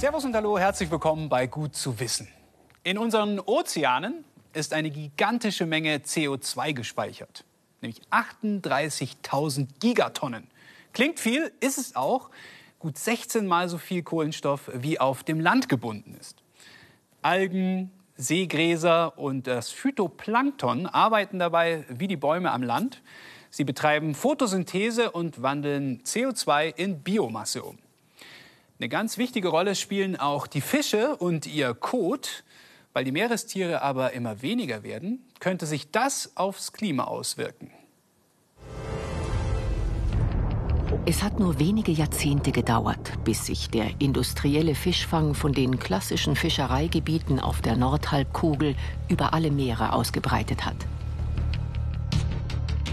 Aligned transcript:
Servus 0.00 0.24
und 0.24 0.34
Hallo, 0.34 0.58
herzlich 0.58 0.90
willkommen 0.90 1.28
bei 1.28 1.46
Gut 1.46 1.76
zu 1.76 2.00
wissen. 2.00 2.26
In 2.84 2.96
unseren 2.96 3.38
Ozeanen 3.38 4.24
ist 4.54 4.72
eine 4.72 4.90
gigantische 4.90 5.66
Menge 5.66 5.98
CO2 5.98 6.72
gespeichert, 6.72 7.44
nämlich 7.82 8.00
38.000 8.10 9.66
Gigatonnen. 9.78 10.48
Klingt 10.94 11.20
viel, 11.20 11.52
ist 11.60 11.76
es 11.76 11.96
auch. 11.96 12.30
Gut 12.78 12.96
16 12.96 13.46
mal 13.46 13.68
so 13.68 13.76
viel 13.76 14.02
Kohlenstoff 14.02 14.70
wie 14.72 14.98
auf 14.98 15.22
dem 15.22 15.38
Land 15.38 15.68
gebunden 15.68 16.16
ist. 16.18 16.38
Algen, 17.20 17.90
Seegräser 18.16 19.18
und 19.18 19.46
das 19.46 19.68
Phytoplankton 19.68 20.86
arbeiten 20.86 21.38
dabei 21.38 21.84
wie 21.90 22.08
die 22.08 22.16
Bäume 22.16 22.52
am 22.52 22.62
Land. 22.62 23.02
Sie 23.50 23.64
betreiben 23.64 24.14
Photosynthese 24.14 25.10
und 25.10 25.42
wandeln 25.42 26.00
CO2 26.04 26.74
in 26.74 27.02
Biomasse 27.02 27.62
um. 27.62 27.76
Eine 28.80 28.88
ganz 28.88 29.18
wichtige 29.18 29.48
Rolle 29.48 29.74
spielen 29.74 30.16
auch 30.16 30.46
die 30.46 30.62
Fische 30.62 31.14
und 31.16 31.46
ihr 31.46 31.74
Kot. 31.74 32.44
Weil 32.94 33.04
die 33.04 33.12
Meerestiere 33.12 33.82
aber 33.82 34.14
immer 34.14 34.40
weniger 34.40 34.82
werden, 34.82 35.22
könnte 35.38 35.66
sich 35.66 35.90
das 35.90 36.32
aufs 36.34 36.72
Klima 36.72 37.04
auswirken. 37.04 37.70
Es 41.04 41.22
hat 41.22 41.38
nur 41.38 41.58
wenige 41.58 41.92
Jahrzehnte 41.92 42.52
gedauert, 42.52 43.22
bis 43.22 43.44
sich 43.44 43.68
der 43.68 44.00
industrielle 44.00 44.74
Fischfang 44.74 45.34
von 45.34 45.52
den 45.52 45.78
klassischen 45.78 46.34
Fischereigebieten 46.34 47.38
auf 47.38 47.60
der 47.60 47.76
Nordhalbkugel 47.76 48.76
über 49.10 49.34
alle 49.34 49.50
Meere 49.50 49.92
ausgebreitet 49.92 50.64
hat. 50.64 50.86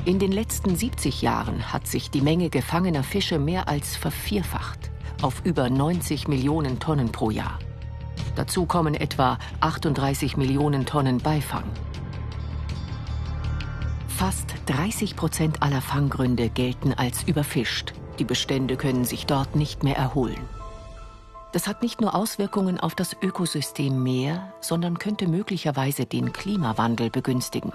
In 0.03 0.19
den 0.19 0.33
letzten 0.33 0.75
70 0.75 1.21
Jahren 1.21 1.71
hat 1.71 1.87
sich 1.87 2.11
die 2.11 2.21
Menge 2.21 2.49
gefangener 2.49 3.03
Fische 3.03 3.39
mehr 3.39 3.69
als 3.69 3.95
vervierfacht 3.95 4.91
auf 5.21 5.41
über 5.43 5.69
90 5.69 6.27
Millionen 6.27 6.79
Tonnen 6.79 7.11
pro 7.11 7.29
Jahr. 7.29 7.59
Dazu 8.35 8.65
kommen 8.65 8.93
etwa 8.93 9.39
38 9.61 10.37
Millionen 10.37 10.85
Tonnen 10.85 11.17
Beifang. 11.17 11.63
Fast 14.07 14.55
30 14.65 15.15
Prozent 15.15 15.63
aller 15.63 15.81
Fanggründe 15.81 16.49
gelten 16.49 16.93
als 16.93 17.23
überfischt. 17.23 17.93
Die 18.19 18.25
Bestände 18.25 18.75
können 18.75 19.05
sich 19.05 19.25
dort 19.25 19.55
nicht 19.55 19.83
mehr 19.83 19.95
erholen. 19.95 20.41
Das 21.51 21.67
hat 21.67 21.81
nicht 21.81 22.01
nur 22.01 22.13
Auswirkungen 22.13 22.79
auf 22.79 22.93
das 22.93 23.15
Ökosystem 23.21 24.03
Meer, 24.03 24.53
sondern 24.59 24.99
könnte 24.99 25.27
möglicherweise 25.27 26.05
den 26.05 26.33
Klimawandel 26.33 27.09
begünstigen. 27.09 27.71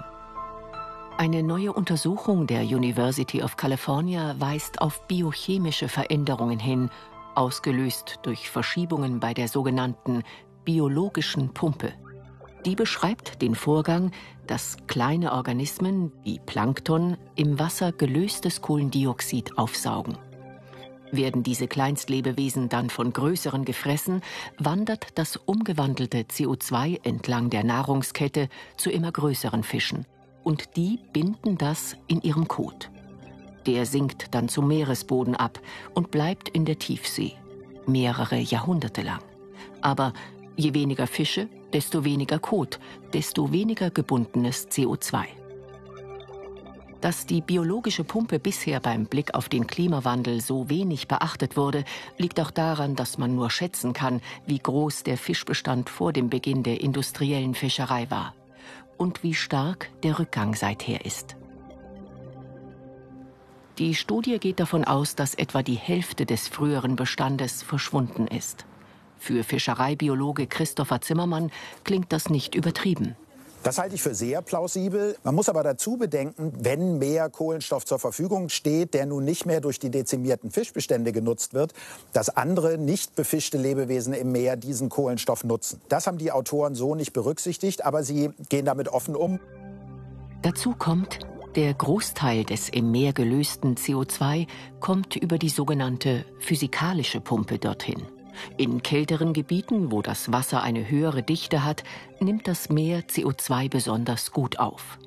Eine 1.17 1.43
neue 1.43 1.71
Untersuchung 1.71 2.47
der 2.47 2.63
University 2.63 3.43
of 3.43 3.55
California 3.55 4.35
weist 4.39 4.81
auf 4.81 5.05
biochemische 5.07 5.87
Veränderungen 5.87 6.59
hin 6.59 6.89
ausgelöst 7.35 8.19
durch 8.23 8.49
Verschiebungen 8.49 9.19
bei 9.19 9.33
der 9.33 9.47
sogenannten 9.47 10.23
biologischen 10.65 11.53
Pumpe. 11.53 11.93
Die 12.65 12.75
beschreibt 12.75 13.41
den 13.41 13.55
Vorgang, 13.55 14.11
dass 14.47 14.77
kleine 14.87 15.33
Organismen 15.33 16.11
wie 16.23 16.39
Plankton 16.39 17.17
im 17.35 17.59
Wasser 17.59 17.91
gelöstes 17.91 18.61
Kohlendioxid 18.61 19.57
aufsaugen. 19.57 20.17
Werden 21.11 21.43
diese 21.43 21.67
Kleinstlebewesen 21.67 22.69
dann 22.69 22.89
von 22.89 23.13
größeren 23.13 23.65
gefressen, 23.65 24.21
wandert 24.57 25.17
das 25.19 25.37
umgewandelte 25.37 26.19
CO2 26.21 27.05
entlang 27.05 27.49
der 27.49 27.63
Nahrungskette 27.63 28.49
zu 28.77 28.89
immer 28.89 29.11
größeren 29.11 29.63
Fischen. 29.63 30.05
Und 30.43 30.75
die 30.75 30.99
binden 31.13 31.57
das 31.57 31.95
in 32.07 32.21
ihrem 32.21 32.47
Kot. 32.47 32.89
Der 33.65 33.85
sinkt 33.85 34.33
dann 34.33 34.49
zum 34.49 34.67
Meeresboden 34.67 35.35
ab 35.35 35.59
und 35.93 36.11
bleibt 36.11 36.49
in 36.49 36.65
der 36.65 36.79
Tiefsee, 36.79 37.33
mehrere 37.85 38.37
Jahrhunderte 38.37 39.01
lang. 39.01 39.21
Aber 39.81 40.13
je 40.55 40.73
weniger 40.73 41.07
Fische, 41.07 41.47
desto 41.71 42.03
weniger 42.03 42.39
Kot, 42.39 42.79
desto 43.13 43.51
weniger 43.51 43.89
gebundenes 43.89 44.69
CO2. 44.69 45.25
Dass 47.01 47.25
die 47.25 47.41
biologische 47.41 48.05
Pumpe 48.05 48.39
bisher 48.39 48.79
beim 48.79 49.07
Blick 49.07 49.33
auf 49.33 49.49
den 49.49 49.67
Klimawandel 49.67 50.39
so 50.39 50.69
wenig 50.69 51.09
beachtet 51.09 51.57
wurde, 51.57 51.83
liegt 52.17 52.39
auch 52.39 52.51
daran, 52.51 52.95
dass 52.95 53.17
man 53.17 53.35
nur 53.35 53.49
schätzen 53.49 53.91
kann, 53.91 54.21
wie 54.45 54.59
groß 54.59 55.03
der 55.03 55.17
Fischbestand 55.17 55.89
vor 55.89 56.13
dem 56.13 56.29
Beginn 56.29 56.63
der 56.63 56.79
industriellen 56.79 57.55
Fischerei 57.55 58.09
war 58.09 58.33
und 58.97 59.21
wie 59.21 59.33
stark 59.33 59.89
der 60.03 60.17
Rückgang 60.17 60.55
seither 60.55 61.05
ist. 61.05 61.35
Die 63.79 63.95
Studie 63.95 64.37
geht 64.37 64.59
davon 64.59 64.83
aus, 64.83 65.15
dass 65.15 65.33
etwa 65.33 65.63
die 65.63 65.73
Hälfte 65.75 66.27
des 66.27 66.47
früheren 66.47 66.95
Bestandes 66.95 67.63
verschwunden 67.63 68.27
ist. 68.27 68.65
Für 69.17 69.43
Fischereibiologe 69.43 70.45
Christopher 70.45 71.01
Zimmermann 71.01 71.51
klingt 71.83 72.13
das 72.13 72.29
nicht 72.29 72.53
übertrieben. 72.53 73.15
Das 73.63 73.77
halte 73.77 73.95
ich 73.95 74.03
für 74.03 74.13
sehr 74.13 74.41
plausibel. 74.41 75.15
Man 75.23 75.33
muss 75.33 75.47
aber 75.47 75.63
dazu 75.63 75.95
bedenken, 75.95 76.51
wenn 76.59 76.99
mehr 76.99 77.29
Kohlenstoff 77.29 77.85
zur 77.85 77.97
Verfügung 77.97 78.49
steht, 78.49 78.93
der 78.93 79.05
nun 79.05 79.23
nicht 79.23 79.45
mehr 79.45 79.61
durch 79.61 79.79
die 79.79 79.89
dezimierten 79.89 80.51
Fischbestände 80.51 81.13
genutzt 81.13 81.53
wird, 81.53 81.73
dass 82.11 82.29
andere 82.29 82.77
nicht 82.77 83.15
befischte 83.15 83.57
Lebewesen 83.57 84.13
im 84.13 84.33
Meer 84.33 84.57
diesen 84.57 84.89
Kohlenstoff 84.89 85.45
nutzen. 85.45 85.81
Das 85.87 86.05
haben 86.05 86.17
die 86.17 86.31
Autoren 86.31 86.75
so 86.75 86.93
nicht 86.93 87.13
berücksichtigt, 87.13 87.85
aber 87.85 88.03
sie 88.03 88.31
gehen 88.49 88.65
damit 88.65 88.89
offen 88.89 89.15
um. 89.15 89.39
Dazu 90.41 90.75
kommt, 90.77 91.19
der 91.55 91.73
Großteil 91.73 92.45
des 92.45 92.69
im 92.69 92.91
Meer 92.91 93.13
gelösten 93.13 93.75
CO2 93.75 94.47
kommt 94.79 95.15
über 95.15 95.37
die 95.37 95.49
sogenannte 95.49 96.25
physikalische 96.39 97.21
Pumpe 97.21 97.59
dorthin. 97.59 98.01
In 98.57 98.81
kälteren 98.81 99.33
Gebieten, 99.33 99.91
wo 99.91 100.01
das 100.01 100.31
Wasser 100.31 100.63
eine 100.63 100.89
höhere 100.89 101.21
Dichte 101.21 101.63
hat, 101.63 101.83
nimmt 102.19 102.47
das 102.47 102.69
Meer 102.69 103.03
CO2 103.03 103.69
besonders 103.69 104.31
gut 104.31 104.57
auf. 104.57 104.97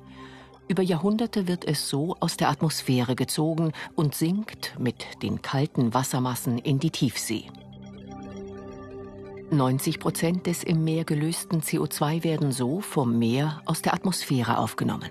Über 0.69 0.83
Jahrhunderte 0.83 1.47
wird 1.47 1.65
es 1.65 1.89
so 1.89 2.15
aus 2.19 2.37
der 2.37 2.49
Atmosphäre 2.49 3.15
gezogen 3.15 3.73
und 3.95 4.15
sinkt 4.15 4.75
mit 4.79 5.21
den 5.23 5.41
kalten 5.41 5.93
Wassermassen 5.93 6.57
in 6.57 6.79
die 6.79 6.91
Tiefsee. 6.91 7.45
90 9.49 9.99
Prozent 9.99 10.45
des 10.45 10.63
im 10.63 10.83
Meer 10.83 11.03
gelösten 11.03 11.61
CO2 11.61 12.23
werden 12.23 12.51
so 12.51 12.79
vom 12.81 13.17
Meer 13.17 13.61
aus 13.65 13.81
der 13.81 13.93
Atmosphäre 13.93 14.57
aufgenommen. 14.57 15.09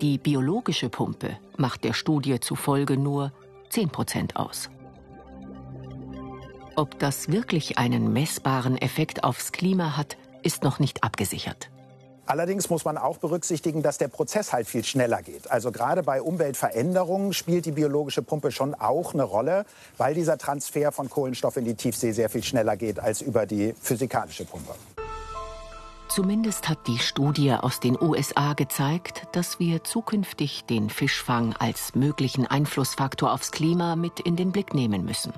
Die 0.00 0.18
biologische 0.18 0.88
Pumpe 0.88 1.38
macht 1.56 1.84
der 1.84 1.92
Studie 1.92 2.40
zufolge 2.40 2.96
nur 2.96 3.32
10 3.70 3.90
Prozent 3.90 4.36
aus. 4.36 4.68
Ob 6.74 6.98
das 6.98 7.28
wirklich 7.28 7.78
einen 7.78 8.12
messbaren 8.12 8.76
Effekt 8.76 9.22
aufs 9.22 9.52
Klima 9.52 9.96
hat, 9.96 10.16
ist 10.42 10.64
noch 10.64 10.80
nicht 10.80 11.04
abgesichert. 11.04 11.70
Allerdings 12.26 12.70
muss 12.70 12.84
man 12.84 12.98
auch 12.98 13.18
berücksichtigen, 13.18 13.82
dass 13.82 13.98
der 13.98 14.08
Prozess 14.08 14.52
halt 14.52 14.66
viel 14.66 14.82
schneller 14.82 15.22
geht. 15.22 15.50
Also 15.50 15.70
gerade 15.70 16.02
bei 16.02 16.22
Umweltveränderungen 16.22 17.32
spielt 17.32 17.66
die 17.66 17.72
biologische 17.72 18.22
Pumpe 18.22 18.50
schon 18.50 18.74
auch 18.74 19.14
eine 19.14 19.24
Rolle, 19.24 19.64
weil 19.98 20.14
dieser 20.14 20.38
Transfer 20.38 20.90
von 20.90 21.08
Kohlenstoff 21.08 21.56
in 21.56 21.66
die 21.66 21.74
Tiefsee 21.74 22.12
sehr 22.12 22.30
viel 22.30 22.42
schneller 22.42 22.76
geht 22.76 22.98
als 22.98 23.20
über 23.20 23.46
die 23.46 23.74
physikalische 23.80 24.44
Pumpe. 24.44 24.74
Zumindest 26.14 26.68
hat 26.68 26.86
die 26.86 27.00
Studie 27.00 27.54
aus 27.54 27.80
den 27.80 28.00
USA 28.00 28.52
gezeigt, 28.52 29.26
dass 29.32 29.58
wir 29.58 29.82
zukünftig 29.82 30.64
den 30.64 30.88
Fischfang 30.88 31.56
als 31.58 31.96
möglichen 31.96 32.46
Einflussfaktor 32.46 33.32
aufs 33.32 33.50
Klima 33.50 33.96
mit 33.96 34.20
in 34.20 34.36
den 34.36 34.52
Blick 34.52 34.74
nehmen 34.74 35.04
müssen. 35.04 35.32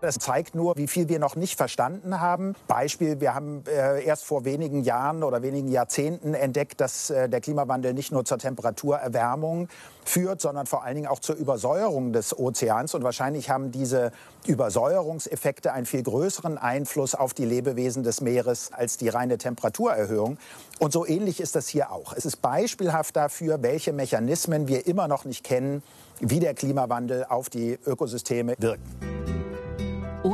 Das 0.00 0.16
zeigt 0.16 0.54
nur, 0.54 0.76
wie 0.76 0.86
viel 0.86 1.08
wir 1.08 1.18
noch 1.18 1.36
nicht 1.36 1.56
verstanden 1.56 2.20
haben. 2.20 2.54
Beispiel, 2.66 3.20
wir 3.20 3.34
haben 3.34 3.64
äh, 3.66 4.02
erst 4.02 4.24
vor 4.24 4.46
wenigen 4.46 4.82
Jahren 4.82 5.22
oder 5.22 5.42
wenigen 5.42 5.68
Jahrzehnten 5.68 6.32
entdeckt, 6.32 6.80
dass 6.80 7.10
äh, 7.10 7.28
der 7.28 7.42
Klimawandel 7.42 7.92
nicht 7.92 8.10
nur 8.10 8.24
zur 8.24 8.38
Temperaturerwärmung 8.38 9.68
führt, 10.02 10.40
sondern 10.40 10.64
vor 10.64 10.84
allen 10.84 10.94
Dingen 10.94 11.06
auch 11.06 11.18
zur 11.18 11.36
Übersäuerung 11.36 12.14
des 12.14 12.38
Ozeans. 12.38 12.94
Und 12.94 13.02
wahrscheinlich 13.02 13.50
haben 13.50 13.72
diese 13.72 14.10
Übersäuerungseffekte 14.46 15.72
einen 15.72 15.84
viel 15.84 16.02
größeren 16.02 16.56
Einfluss 16.56 17.14
auf 17.14 17.34
die 17.34 17.44
Lebewesen 17.44 18.02
des 18.02 18.22
Meeres 18.22 18.72
als 18.72 18.96
die 18.96 19.10
reine 19.10 19.36
Temperaturerhöhung. 19.36 20.38
Und 20.78 20.94
so 20.94 21.06
ähnlich 21.06 21.40
ist 21.40 21.56
das 21.56 21.68
hier 21.68 21.92
auch. 21.92 22.14
Es 22.14 22.24
ist 22.24 22.40
beispielhaft 22.40 23.16
dafür, 23.16 23.62
welche 23.62 23.92
Mechanismen 23.92 24.66
wir 24.66 24.86
immer 24.86 25.08
noch 25.08 25.26
nicht 25.26 25.44
kennen, 25.44 25.82
wie 26.20 26.40
der 26.40 26.54
Klimawandel 26.54 27.26
auf 27.28 27.50
die 27.50 27.78
Ökosysteme 27.84 28.54
wirken. 28.58 29.39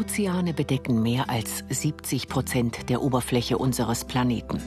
Ozeane 0.07 0.55
bedecken 0.55 1.03
mehr 1.03 1.29
als 1.29 1.65
70 1.69 2.29
Prozent 2.29 2.89
der 2.91 3.03
Oberfläche 3.03 3.59
unseres 3.59 4.05
Planeten. 4.05 4.63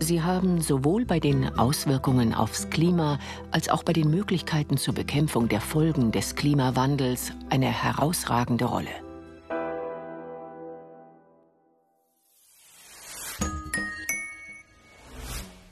Sie 0.00 0.22
haben 0.22 0.62
sowohl 0.62 1.04
bei 1.04 1.20
den 1.20 1.58
Auswirkungen 1.58 2.32
aufs 2.32 2.70
Klima 2.70 3.18
als 3.50 3.68
auch 3.68 3.82
bei 3.82 3.92
den 3.92 4.08
Möglichkeiten 4.08 4.78
zur 4.78 4.94
Bekämpfung 4.94 5.50
der 5.50 5.60
Folgen 5.60 6.12
des 6.12 6.34
Klimawandels 6.34 7.32
eine 7.50 7.66
herausragende 7.66 8.64
Rolle. 8.64 8.88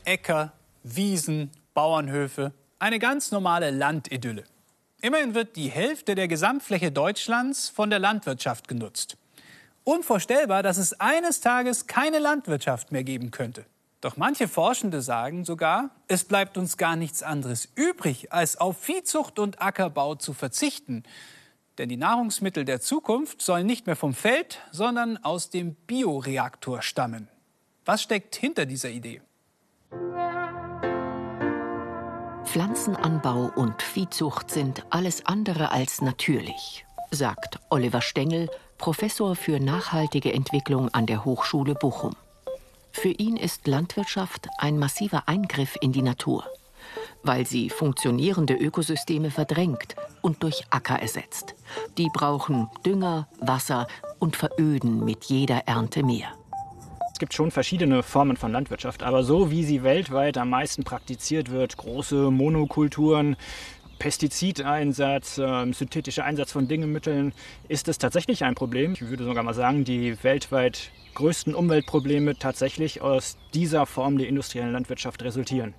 Äcker, 0.05 0.52
Wiesen, 0.82 1.50
Bauernhöfe, 1.72 2.52
eine 2.79 2.99
ganz 2.99 3.32
normale 3.32 3.70
Landidylle. 3.70 4.44
Immerhin 5.02 5.34
wird 5.34 5.56
die 5.56 5.69
Hälfte 5.69 6.14
der 6.14 6.26
Gesamtfläche 6.26 6.90
Deutschlands 6.90 7.69
von 7.69 7.90
der 7.90 7.98
Landwirtschaft 7.98 8.66
genutzt. 8.69 9.16
unvorstellbar, 9.84 10.64
dass 10.64 10.78
es 10.78 11.00
eines 11.00 11.40
Tages 11.40 11.87
keine 11.87 12.19
Landwirtschaft 12.19 12.90
mehr 12.90 13.04
geben 13.04 13.31
könnte. 13.31 13.64
Doch 14.00 14.16
manche 14.16 14.48
Forschende 14.48 15.00
sagen 15.00 15.44
sogar, 15.44 15.90
es 16.08 16.25
bleibt 16.25 16.58
uns 16.58 16.76
gar 16.76 16.96
nichts 16.96 17.22
anderes 17.22 17.69
übrig, 17.76 18.32
als 18.32 18.56
auf 18.56 18.78
Viehzucht 18.78 19.38
und 19.38 19.62
Ackerbau 19.62 20.16
zu 20.16 20.32
verzichten. 20.32 21.04
Denn 21.78 21.88
die 21.88 21.96
Nahrungsmittel 21.96 22.64
der 22.64 22.81
Zukunft 22.81 23.40
sollen 23.40 23.66
nicht 23.66 23.87
mehr 23.87 23.96
vom 23.96 24.12
Feld, 24.12 24.60
sondern 24.72 25.19
aus 25.19 25.50
dem 25.50 25.75
Bioreaktor 25.75 26.82
stammen. 26.82 27.28
Was 27.84 28.02
steckt 28.02 28.34
hinter 28.34 28.66
dieser 28.66 28.90
Idee? 28.90 29.22
Pflanzenanbau 32.56 33.50
und 33.55 33.82
Viehzucht 33.82 34.50
sind 34.50 34.87
alles 34.88 35.26
andere 35.26 35.73
als 35.73 36.00
natürlich, 36.00 36.87
sagt 37.11 37.58
Oliver 37.69 38.00
Stengel, 38.00 38.49
Professor 38.79 39.37
für 39.37 39.61
nachhaltige 39.61 40.32
Entwicklung 40.32 40.88
an 40.94 41.05
der 41.05 41.26
Hochschule 41.26 41.75
Bochum. 41.75 42.17
Für 42.93 43.11
ihn 43.11 43.37
ist 43.37 43.67
Landwirtschaft 43.67 44.49
ein 44.56 44.79
massiver 44.79 45.29
Eingriff 45.29 45.76
in 45.82 45.93
die 45.93 46.00
Natur, 46.00 46.47
weil 47.23 47.47
sie 47.47 47.69
funktionierende 47.69 48.55
Ökosysteme 48.55 49.31
verdrängt 49.31 49.94
und 50.23 50.43
durch 50.43 50.64
Acker 50.70 50.99
ersetzt. 50.99 51.56
Die 51.99 52.08
brauchen 52.08 52.70
Dünger, 52.87 53.29
Wasser 53.38 53.87
und 54.19 54.35
veröden 54.35 55.05
mit 55.05 55.25
jeder 55.25 55.69
Ernte 55.69 56.03
mehr. 56.03 56.32
Es 57.16 57.18
gibt 57.18 57.32
schon 57.32 57.50
verschiedene 57.50 58.02
Formen 58.02 58.36
von 58.36 58.52
Landwirtschaft, 58.52 59.02
aber 59.02 59.22
so 59.24 59.50
wie 59.50 59.64
sie 59.64 59.82
weltweit 59.82 60.36
am 60.36 60.50
meisten 60.50 60.84
praktiziert 60.84 61.50
wird, 61.50 61.78
große 61.78 62.30
Monokulturen, 62.30 63.36
Pestizideinsatz, 63.98 65.38
äh, 65.38 65.72
synthetischer 65.72 66.26
Einsatz 66.26 66.52
von 66.52 66.68
Düngemitteln, 66.68 67.32
ist 67.68 67.88
es 67.88 67.96
tatsächlich 67.96 68.44
ein 68.44 68.54
Problem. 68.54 68.92
Ich 68.92 69.00
würde 69.00 69.24
sogar 69.24 69.42
mal 69.44 69.54
sagen, 69.54 69.84
die 69.84 70.22
weltweit 70.22 70.90
größten 71.14 71.54
Umweltprobleme 71.54 72.36
tatsächlich 72.36 73.00
aus 73.00 73.38
dieser 73.54 73.86
Form 73.86 74.19
der 74.19 74.28
industriellen 74.28 74.72
Landwirtschaft 74.72 75.22
resultieren. 75.22 75.72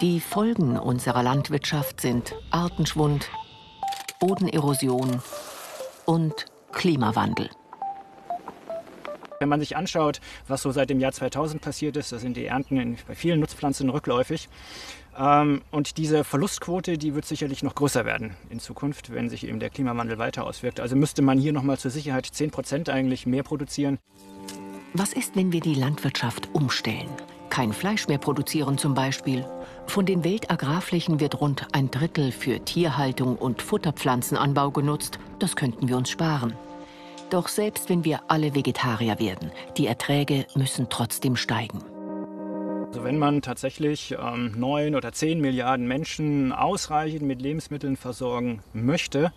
Die 0.00 0.20
Folgen 0.20 0.78
unserer 0.78 1.24
Landwirtschaft 1.24 2.00
sind 2.00 2.36
Artenschwund, 2.52 3.28
Bodenerosion 4.20 5.20
und 6.06 6.46
Klimawandel. 6.70 7.50
Wenn 9.40 9.48
man 9.48 9.60
sich 9.60 9.76
anschaut, 9.76 10.20
was 10.48 10.62
so 10.62 10.72
seit 10.72 10.90
dem 10.90 10.98
Jahr 10.98 11.12
2000 11.12 11.62
passiert 11.62 11.96
ist, 11.96 12.10
da 12.10 12.18
sind 12.18 12.36
die 12.36 12.46
Ernten 12.46 12.76
in, 12.76 12.98
bei 13.06 13.14
vielen 13.14 13.38
Nutzpflanzen 13.38 13.88
rückläufig. 13.88 14.48
Ähm, 15.16 15.62
und 15.70 15.96
diese 15.96 16.24
Verlustquote, 16.24 16.98
die 16.98 17.14
wird 17.14 17.24
sicherlich 17.24 17.62
noch 17.62 17.76
größer 17.76 18.04
werden 18.04 18.36
in 18.50 18.58
Zukunft, 18.58 19.12
wenn 19.12 19.30
sich 19.30 19.46
eben 19.46 19.60
der 19.60 19.70
Klimawandel 19.70 20.18
weiter 20.18 20.44
auswirkt. 20.44 20.80
Also 20.80 20.96
müsste 20.96 21.22
man 21.22 21.38
hier 21.38 21.52
nochmal 21.52 21.78
zur 21.78 21.92
Sicherheit 21.92 22.26
10 22.26 22.50
Prozent 22.50 22.88
eigentlich 22.88 23.26
mehr 23.26 23.44
produzieren. 23.44 23.98
Was 24.92 25.12
ist, 25.12 25.36
wenn 25.36 25.52
wir 25.52 25.60
die 25.60 25.74
Landwirtschaft 25.74 26.48
umstellen? 26.52 27.08
Kein 27.48 27.72
Fleisch 27.72 28.08
mehr 28.08 28.18
produzieren 28.18 28.76
zum 28.76 28.94
Beispiel. 28.94 29.46
Von 29.86 30.04
den 30.04 30.24
Weltagrarflächen 30.24 31.20
wird 31.20 31.40
rund 31.40 31.66
ein 31.72 31.90
Drittel 31.90 32.32
für 32.32 32.64
Tierhaltung 32.64 33.36
und 33.36 33.62
Futterpflanzenanbau 33.62 34.70
genutzt. 34.70 35.18
Das 35.38 35.54
könnten 35.54 35.88
wir 35.88 35.96
uns 35.96 36.10
sparen. 36.10 36.54
Doch 37.30 37.48
selbst 37.48 37.90
wenn 37.90 38.04
wir 38.04 38.20
alle 38.28 38.54
Vegetarier 38.54 39.18
werden, 39.18 39.52
die 39.76 39.86
Erträge 39.86 40.46
müssen 40.54 40.88
trotzdem 40.88 41.36
steigen. 41.36 41.82
Also 42.86 43.04
wenn 43.04 43.18
man 43.18 43.42
tatsächlich 43.42 44.16
ähm, 44.18 44.54
neun 44.56 44.94
oder 44.94 45.12
zehn 45.12 45.42
Milliarden 45.42 45.86
Menschen 45.86 46.52
ausreichend 46.52 47.20
mit 47.20 47.42
Lebensmitteln 47.42 47.98
versorgen 47.98 48.62
möchte, 48.72 49.30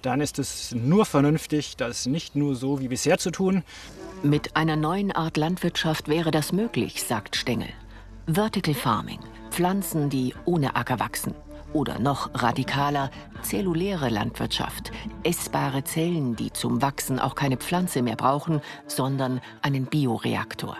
dann 0.00 0.22
ist 0.22 0.38
es 0.38 0.74
nur 0.74 1.04
vernünftig, 1.04 1.76
das 1.76 2.06
nicht 2.06 2.34
nur 2.34 2.54
so 2.54 2.80
wie 2.80 2.88
bisher 2.88 3.18
zu 3.18 3.30
tun. 3.30 3.62
Mit 4.22 4.56
einer 4.56 4.76
neuen 4.76 5.12
Art 5.12 5.36
Landwirtschaft 5.36 6.08
wäre 6.08 6.30
das 6.30 6.50
möglich, 6.50 7.02
sagt 7.02 7.36
Stengel. 7.36 7.68
Vertical 8.26 8.72
Farming, 8.72 9.20
Pflanzen, 9.50 10.08
die 10.08 10.34
ohne 10.46 10.74
Acker 10.74 10.98
wachsen. 10.98 11.34
Oder 11.74 11.98
noch 11.98 12.30
radikaler, 12.34 13.10
zelluläre 13.42 14.08
Landwirtschaft. 14.08 14.92
Essbare 15.24 15.82
Zellen, 15.82 16.36
die 16.36 16.52
zum 16.52 16.80
Wachsen 16.80 17.18
auch 17.18 17.34
keine 17.34 17.56
Pflanze 17.56 18.00
mehr 18.00 18.14
brauchen, 18.14 18.62
sondern 18.86 19.40
einen 19.60 19.86
Bioreaktor. 19.86 20.76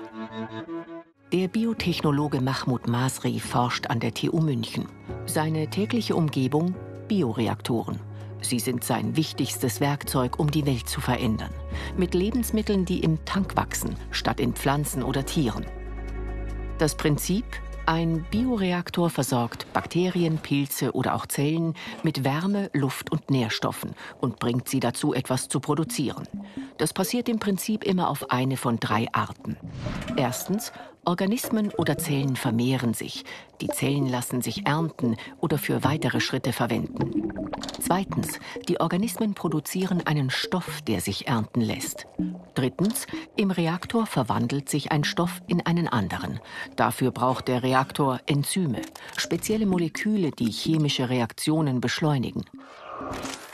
Der 1.33 1.49
Biotechnologe 1.49 2.41
Mahmoud 2.41 2.87
Masri 2.87 3.41
forscht 3.41 3.89
an 3.89 3.99
der 3.99 4.15
TU 4.15 4.41
München. 4.41 4.87
Seine 5.27 5.69
tägliche 5.69 6.15
Umgebung 6.15 6.77
Bioreaktoren. 7.09 7.99
Sie 8.41 8.61
sind 8.61 8.85
sein 8.85 9.17
wichtigstes 9.17 9.81
Werkzeug, 9.81 10.39
um 10.39 10.49
die 10.49 10.65
Welt 10.65 10.89
zu 10.89 11.01
verändern. 11.01 11.51
Mit 11.97 12.15
Lebensmitteln, 12.15 12.85
die 12.85 13.01
im 13.01 13.25
Tank 13.25 13.57
wachsen, 13.57 13.97
statt 14.13 14.39
in 14.39 14.53
Pflanzen 14.53 15.03
oder 15.03 15.27
Tieren. 15.27 15.67
Das 16.79 16.95
Prinzip 16.97 17.45
ein 17.87 18.25
Bioreaktor 18.31 19.11
versorgt 19.11 19.73
Bakterien, 19.73 20.39
Pilze 20.39 20.93
oder 20.93 21.15
auch 21.15 21.27
Zellen 21.27 21.75
mit 22.03 22.25
Wärme, 22.25 22.71
Luft 22.73 23.13
und 23.13 23.31
Nährstoffen 23.31 23.95
und 24.21 24.39
bringt 24.39 24.69
sie 24.69 24.81
dazu, 24.81 25.13
etwas 25.15 25.49
zu 25.49 25.61
produzieren. 25.61 26.27
Das 26.79 26.93
passiert 26.93 27.29
im 27.29 27.39
Prinzip 27.39 27.85
immer 27.85 28.09
auf 28.09 28.31
eine 28.31 28.57
von 28.57 28.79
drei 28.81 29.07
Arten. 29.13 29.57
Erstens, 30.17 30.73
Organismen 31.07 31.71
oder 31.71 31.99
Zellen 31.99 32.37
vermehren 32.37 32.95
sich. 32.95 33.25
Die 33.61 33.69
Zellen 33.69 34.09
lassen 34.09 34.43
sich 34.43 34.67
ernten 34.67 35.17
oder 35.41 35.59
für 35.59 35.85
weitere 35.85 36.21
Schritte 36.21 36.53
verwenden. 36.53 37.31
Zweitens, 37.81 38.39
die 38.69 38.81
Organismen 38.81 39.35
produzieren 39.35 40.07
einen 40.07 40.31
Stoff, 40.31 40.83
der 40.83 41.01
sich 41.01 41.29
ernten 41.29 41.61
lässt. 41.61 42.07
Drittens, 42.55 43.07
im 43.37 43.51
Reaktor 43.51 44.07
verwandelt 44.07 44.69
sich 44.69 44.91
ein 44.93 45.05
Stoff 45.05 45.43
in 45.47 45.65
einen 45.67 45.89
anderen. 45.89 46.41
Dafür 46.77 47.11
braucht 47.11 47.49
der 47.49 47.63
Reaktor 47.63 48.21
Enzyme, 48.27 48.81
spezielle 49.17 49.67
Moleküle, 49.67 50.31
die 50.31 50.51
chemische 50.51 51.09
Reaktionen 51.11 51.81
beschleunigen. 51.81 52.45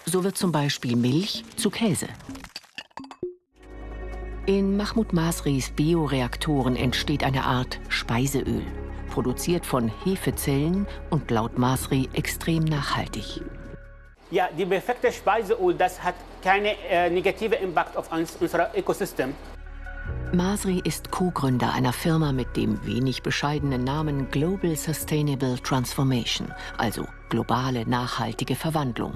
So 0.07 0.25
wird 0.25 0.37
zum 0.37 0.53
Beispiel 0.53 0.97
Milch 0.97 1.45
zu 1.57 1.71
Käse. 1.71 2.09
In 4.51 4.77
Mahmoud 4.77 5.13
Masris 5.13 5.71
Bioreaktoren 5.71 6.75
entsteht 6.75 7.23
eine 7.23 7.45
Art 7.45 7.79
Speiseöl, 7.89 8.65
produziert 9.09 9.65
von 9.65 9.93
Hefezellen 10.03 10.89
und 11.11 11.31
laut 11.31 11.57
Masri 11.57 12.09
extrem 12.15 12.65
nachhaltig. 12.65 13.43
Ja, 14.33 14.49
die 14.59 14.67
perfekte 14.67 15.13
Speiseöl, 15.13 15.75
das 15.75 16.03
hat 16.03 16.17
keinen 16.43 16.75
äh, 16.91 17.09
negativen 17.11 17.61
Impact 17.61 17.97
auf 17.97 18.11
uns, 18.13 18.39
unser 18.41 18.77
Ökosystem. 18.77 19.35
Masri 20.33 20.81
ist 20.83 21.13
Co-Gründer 21.13 21.73
einer 21.73 21.93
Firma 21.93 22.33
mit 22.33 22.57
dem 22.57 22.85
wenig 22.85 23.23
bescheidenen 23.23 23.85
Namen 23.85 24.33
Global 24.33 24.75
Sustainable 24.75 25.61
Transformation, 25.63 26.53
also 26.77 27.07
globale 27.29 27.89
nachhaltige 27.89 28.57
Verwandlung. 28.57 29.13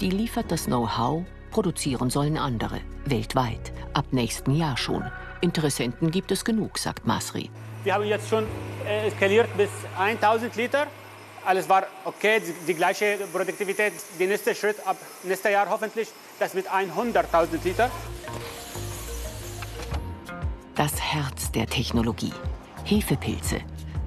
Die 0.00 0.10
liefert 0.10 0.50
das 0.50 0.64
Know-how, 0.64 1.24
produzieren 1.52 2.10
sollen 2.10 2.36
andere, 2.36 2.80
weltweit, 3.04 3.72
ab 3.94 4.06
nächsten 4.10 4.54
Jahr 4.54 4.76
schon. 4.76 5.04
Interessenten 5.40 6.10
gibt 6.10 6.30
es 6.32 6.44
genug, 6.44 6.78
sagt 6.78 7.06
Masri. 7.06 7.50
Wir 7.84 7.94
haben 7.94 8.04
jetzt 8.04 8.28
schon 8.28 8.44
äh, 8.86 9.10
skaliert 9.10 9.54
bis 9.56 9.70
1000 9.98 10.56
Liter 10.56 10.86
alles 11.44 11.68
war 11.68 11.86
okay, 12.04 12.40
die, 12.40 12.66
die 12.66 12.74
gleiche 12.74 13.18
Produktivität. 13.32 13.92
Der 14.18 14.26
nächste 14.26 14.54
Schritt 14.54 14.76
ab 14.86 14.96
nächstes 15.22 15.52
Jahr 15.52 15.68
hoffentlich, 15.68 16.08
das 16.38 16.54
mit 16.54 16.68
100.000 16.68 17.64
Liter. 17.64 17.90
Das 20.74 21.00
Herz 21.00 21.52
der 21.52 21.66
Technologie. 21.66 22.32
Hefepilze. 22.84 23.60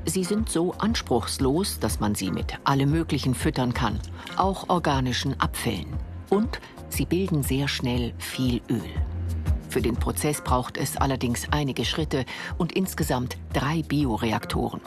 Sie 0.06 0.24
sind 0.24 0.50
so 0.50 0.74
anspruchslos, 0.74 1.80
dass 1.80 2.00
man 2.00 2.16
sie 2.16 2.32
mit 2.32 2.54
allem 2.64 2.92
Möglichen 2.92 3.36
füttern 3.36 3.74
kann, 3.74 4.00
auch 4.38 4.70
organischen 4.70 5.40
Abfällen. 5.40 5.94
Und 6.30 6.60
sie 6.90 7.06
bilden 7.06 7.44
sehr 7.44 7.68
schnell 7.68 8.14
viel 8.18 8.62
Öl. 8.70 8.94
Für 9.78 9.84
den 9.84 9.96
Prozess 9.96 10.42
braucht 10.42 10.76
es 10.76 10.98
allerdings 10.98 11.50
einige 11.52 11.86
Schritte 11.86 12.26
und 12.58 12.72
insgesamt 12.72 13.38
drei 13.54 13.84
Bioreaktoren. 13.84 14.82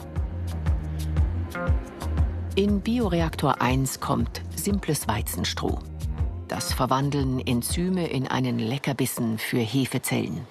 In 2.55 2.81
Bioreaktor 2.81 3.61
1 3.61 4.01
kommt 4.01 4.41
simples 4.53 5.07
Weizenstroh. 5.07 5.79
Das 6.49 6.73
verwandeln 6.73 7.39
Enzyme 7.47 8.05
in 8.05 8.27
einen 8.27 8.59
Leckerbissen 8.59 9.37
für 9.37 9.59
Hefezellen. 9.59 10.45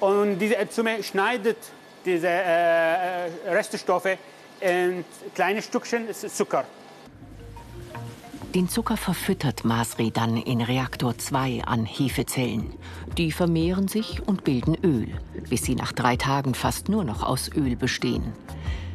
Und 0.00 0.40
diese 0.40 0.58
Enzyme 0.58 1.02
schneidet 1.02 1.56
diese 2.04 2.28
äh, 2.28 3.30
Reststoffe 3.48 4.18
in 4.60 5.06
kleine 5.34 5.62
Stückchen 5.62 6.12
Zucker. 6.12 6.66
Den 8.56 8.70
Zucker 8.70 8.96
verfüttert 8.96 9.66
Masri 9.66 10.10
dann 10.10 10.38
in 10.38 10.62
Reaktor 10.62 11.18
2 11.18 11.64
an 11.64 11.84
Hefezellen. 11.84 12.72
Die 13.18 13.30
vermehren 13.30 13.86
sich 13.86 14.26
und 14.26 14.44
bilden 14.44 14.74
Öl, 14.82 15.08
bis 15.50 15.64
sie 15.64 15.74
nach 15.74 15.92
drei 15.92 16.16
Tagen 16.16 16.54
fast 16.54 16.88
nur 16.88 17.04
noch 17.04 17.22
aus 17.22 17.50
Öl 17.54 17.76
bestehen. 17.76 18.32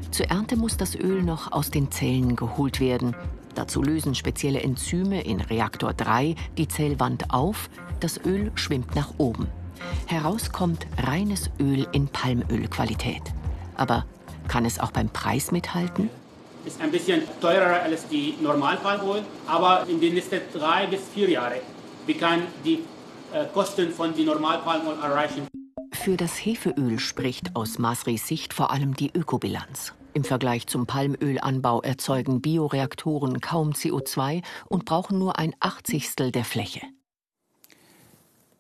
Zur 0.09 0.31
Ernte 0.31 0.55
muss 0.55 0.77
das 0.77 0.95
Öl 0.95 1.21
noch 1.21 1.51
aus 1.51 1.69
den 1.69 1.91
Zellen 1.91 2.35
geholt 2.35 2.79
werden. 2.79 3.15
Dazu 3.53 3.83
lösen 3.83 4.15
spezielle 4.15 4.61
Enzyme 4.61 5.21
in 5.21 5.41
Reaktor 5.41 5.93
3 5.93 6.33
die 6.57 6.67
Zellwand 6.67 7.31
auf. 7.31 7.69
Das 7.99 8.19
Öl 8.25 8.51
schwimmt 8.55 8.95
nach 8.95 9.13
oben. 9.19 9.47
Heraus 10.07 10.51
kommt 10.51 10.87
reines 10.97 11.51
Öl 11.59 11.85
in 11.91 12.07
Palmölqualität. 12.07 13.21
Aber 13.75 14.07
kann 14.47 14.65
es 14.65 14.79
auch 14.79 14.89
beim 14.89 15.09
Preis 15.09 15.51
mithalten? 15.51 16.09
Ist 16.65 16.79
ein 16.79 16.91
bisschen 16.91 17.23
teurer 17.41 17.81
als 17.81 18.07
die 18.07 18.35
Normalpalmöl, 18.39 19.23
aber 19.47 19.85
in 19.87 19.99
den 19.99 20.13
nächsten 20.13 20.41
drei 20.53 20.87
bis 20.87 21.01
vier 21.13 21.29
Jahren 21.29 21.61
wir 22.05 22.15
können 22.15 22.47
die 22.65 22.83
äh, 23.33 23.45
Kosten 23.53 23.91
von 23.91 24.13
die 24.13 24.23
Normalpalmöl 24.23 24.97
erreichen. 25.01 25.47
Für 25.93 26.17
das 26.17 26.33
Hefeöl 26.37 26.99
spricht 26.99 27.55
aus 27.55 27.77
Masris 27.77 28.27
Sicht 28.27 28.53
vor 28.53 28.71
allem 28.71 28.95
die 28.95 29.11
Ökobilanz. 29.13 29.93
Im 30.13 30.23
Vergleich 30.23 30.67
zum 30.67 30.87
Palmölanbau 30.87 31.81
erzeugen 31.81 32.41
Bioreaktoren 32.41 33.39
kaum 33.39 33.71
CO2 33.71 34.43
und 34.67 34.85
brauchen 34.85 35.19
nur 35.19 35.39
ein 35.39 35.55
Achtzigstel 35.59 36.31
der 36.31 36.43
Fläche. 36.43 36.81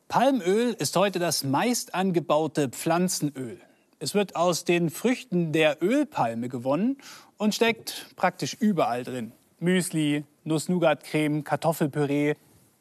Palmöl 0.07 0.75
ist 0.77 0.95
heute 0.95 1.19
das 1.19 1.43
meist 1.43 1.95
angebaute 1.95 2.69
Pflanzenöl. 2.69 3.59
Es 4.03 4.15
wird 4.15 4.35
aus 4.35 4.65
den 4.65 4.89
Früchten 4.89 5.51
der 5.51 5.83
Ölpalme 5.83 6.49
gewonnen 6.49 6.97
und 7.37 7.53
steckt 7.53 8.07
praktisch 8.15 8.55
überall 8.55 9.03
drin. 9.03 9.31
Müsli, 9.59 10.25
Nuss-Nougat-Creme, 10.43 11.43
Kartoffelpüree, 11.43 12.33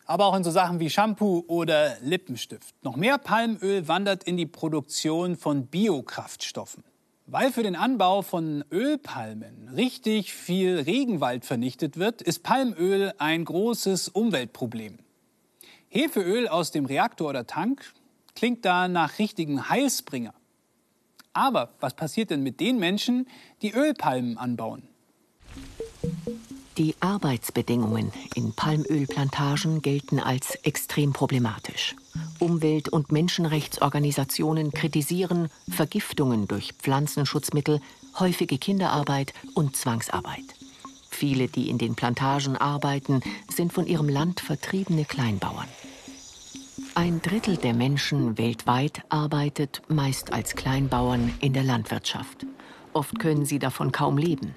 aber 0.07 0.25
auch 0.25 0.35
in 0.35 0.45
so 0.45 0.51
Sachen 0.51 0.81
wie 0.81 0.89
Shampoo 0.89 1.45
oder 1.47 1.99
Lippenstift. 2.01 2.75
Noch 2.83 2.97
mehr 2.97 3.19
Palmöl 3.19 3.87
wandert 3.87 4.25
in 4.25 4.39
die 4.39 4.47
Produktion 4.47 5.37
von 5.37 5.67
Biokraftstoffen. 5.67 6.85
Weil 7.27 7.53
für 7.53 7.65
den 7.65 7.77
Anbau 7.77 8.23
von 8.23 8.65
Ölpalmen 8.73 9.69
richtig 9.77 10.33
viel 10.33 10.79
Regenwald 10.79 11.45
vernichtet 11.45 11.99
wird, 11.99 12.23
ist 12.23 12.43
Palmöl 12.43 13.13
ein 13.19 13.45
großes 13.45 14.09
Umweltproblem. 14.09 14.99
Hefeöl 15.91 16.49
aus 16.49 16.71
dem 16.71 16.87
Reaktor 16.87 17.29
oder 17.29 17.47
Tank 17.47 17.93
klingt 18.35 18.65
da 18.65 18.89
nach 18.89 19.19
richtigen 19.19 19.69
Heilsbringer. 19.69 20.33
Aber 21.33 21.71
was 21.81 21.95
passiert 21.95 22.31
denn 22.31 22.43
mit 22.43 22.61
den 22.61 22.79
Menschen, 22.79 23.27
die 23.63 23.73
Ölpalmen 23.73 24.37
anbauen? 24.37 24.83
Die 26.79 26.95
Arbeitsbedingungen 27.01 28.11
in 28.35 28.55
Palmölplantagen 28.55 29.83
gelten 29.83 30.19
als 30.19 30.55
extrem 30.63 31.13
problematisch. 31.13 31.95
Umwelt- 32.39 32.89
und 32.89 33.13
Menschenrechtsorganisationen 33.13 34.73
kritisieren 34.73 35.51
Vergiftungen 35.69 36.49
durch 36.49 36.73
Pflanzenschutzmittel, 36.73 37.81
häufige 38.19 38.57
Kinderarbeit 38.57 39.35
und 39.55 39.77
Zwangsarbeit. 39.77 40.55
Viele, 41.11 41.49
die 41.49 41.69
in 41.69 41.77
den 41.77 41.97
Plantagen 41.97 42.57
arbeiten, 42.57 43.21
sind 43.55 43.73
von 43.73 43.87
ihrem 43.87 44.09
Land 44.09 44.41
vertriebene 44.41 45.05
Kleinbauern. 45.05 45.69
Ein 46.95 47.23
Drittel 47.23 47.57
der 47.57 47.73
Menschen 47.73 48.37
weltweit 48.37 49.03
arbeitet 49.11 49.81
meist 49.89 50.33
als 50.33 50.57
Kleinbauern 50.57 51.33
in 51.41 51.53
der 51.53 51.63
Landwirtschaft. 51.63 52.47
Oft 52.93 53.19
können 53.21 53.45
sie 53.45 53.61
davon 53.61 53.93
kaum 53.93 54.19
leben. 54.19 54.57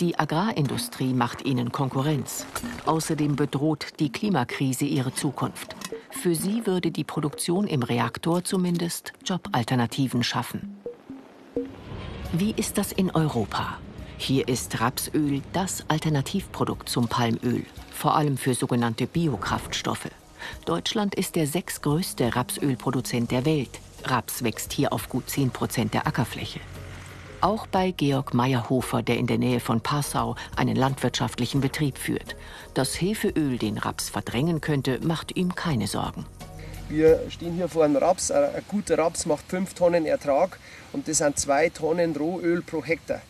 Die 0.00 0.18
Agrarindustrie 0.18 1.14
macht 1.14 1.44
ihnen 1.44 1.70
Konkurrenz. 1.70 2.44
Außerdem 2.86 3.36
bedroht 3.36 4.00
die 4.00 4.10
Klimakrise 4.10 4.84
ihre 4.84 5.14
Zukunft. 5.14 5.76
Für 6.10 6.34
sie 6.34 6.66
würde 6.66 6.90
die 6.90 7.04
Produktion 7.04 7.66
im 7.66 7.82
Reaktor 7.82 8.42
zumindest 8.42 9.12
Jobalternativen 9.24 10.24
schaffen. 10.24 10.76
Wie 12.32 12.52
ist 12.56 12.78
das 12.78 12.90
in 12.90 13.10
Europa? 13.10 13.78
Hier 14.18 14.48
ist 14.48 14.80
Rapsöl 14.80 15.40
das 15.52 15.84
Alternativprodukt 15.88 16.88
zum 16.88 17.08
Palmöl, 17.08 17.64
vor 17.92 18.16
allem 18.16 18.36
für 18.36 18.54
sogenannte 18.54 19.06
Biokraftstoffe. 19.06 20.10
Deutschland 20.64 21.14
ist 21.14 21.36
der 21.36 21.46
sechstgrößte 21.46 22.34
Rapsölproduzent 22.36 23.30
der 23.30 23.44
Welt. 23.44 23.80
Raps 24.04 24.42
wächst 24.42 24.72
hier 24.72 24.92
auf 24.92 25.08
gut 25.08 25.28
10 25.28 25.50
Prozent 25.50 25.94
der 25.94 26.06
Ackerfläche. 26.06 26.60
Auch 27.42 27.66
bei 27.66 27.90
Georg 27.92 28.34
Meyerhofer, 28.34 29.02
der 29.02 29.16
in 29.16 29.26
der 29.26 29.38
Nähe 29.38 29.60
von 29.60 29.80
Passau 29.80 30.36
einen 30.56 30.76
landwirtschaftlichen 30.76 31.60
Betrieb 31.62 31.96
führt. 31.96 32.36
Das 32.74 33.00
Hefeöl 33.00 33.56
den 33.56 33.78
Raps 33.78 34.10
verdrängen 34.10 34.60
könnte, 34.60 35.00
macht 35.02 35.36
ihm 35.36 35.54
keine 35.54 35.86
Sorgen. 35.86 36.26
Wir 36.90 37.20
stehen 37.30 37.54
hier 37.54 37.68
vor 37.68 37.84
einem 37.84 37.96
Raps. 37.96 38.30
Ein 38.30 38.50
guter 38.68 38.98
Raps 38.98 39.24
macht 39.24 39.44
5 39.48 39.74
Tonnen 39.74 40.06
Ertrag 40.06 40.58
und 40.92 41.08
das 41.08 41.18
sind 41.18 41.38
2 41.38 41.70
Tonnen 41.70 42.14
Rohöl 42.16 42.62
pro 42.62 42.84
Hektar. 42.84 43.22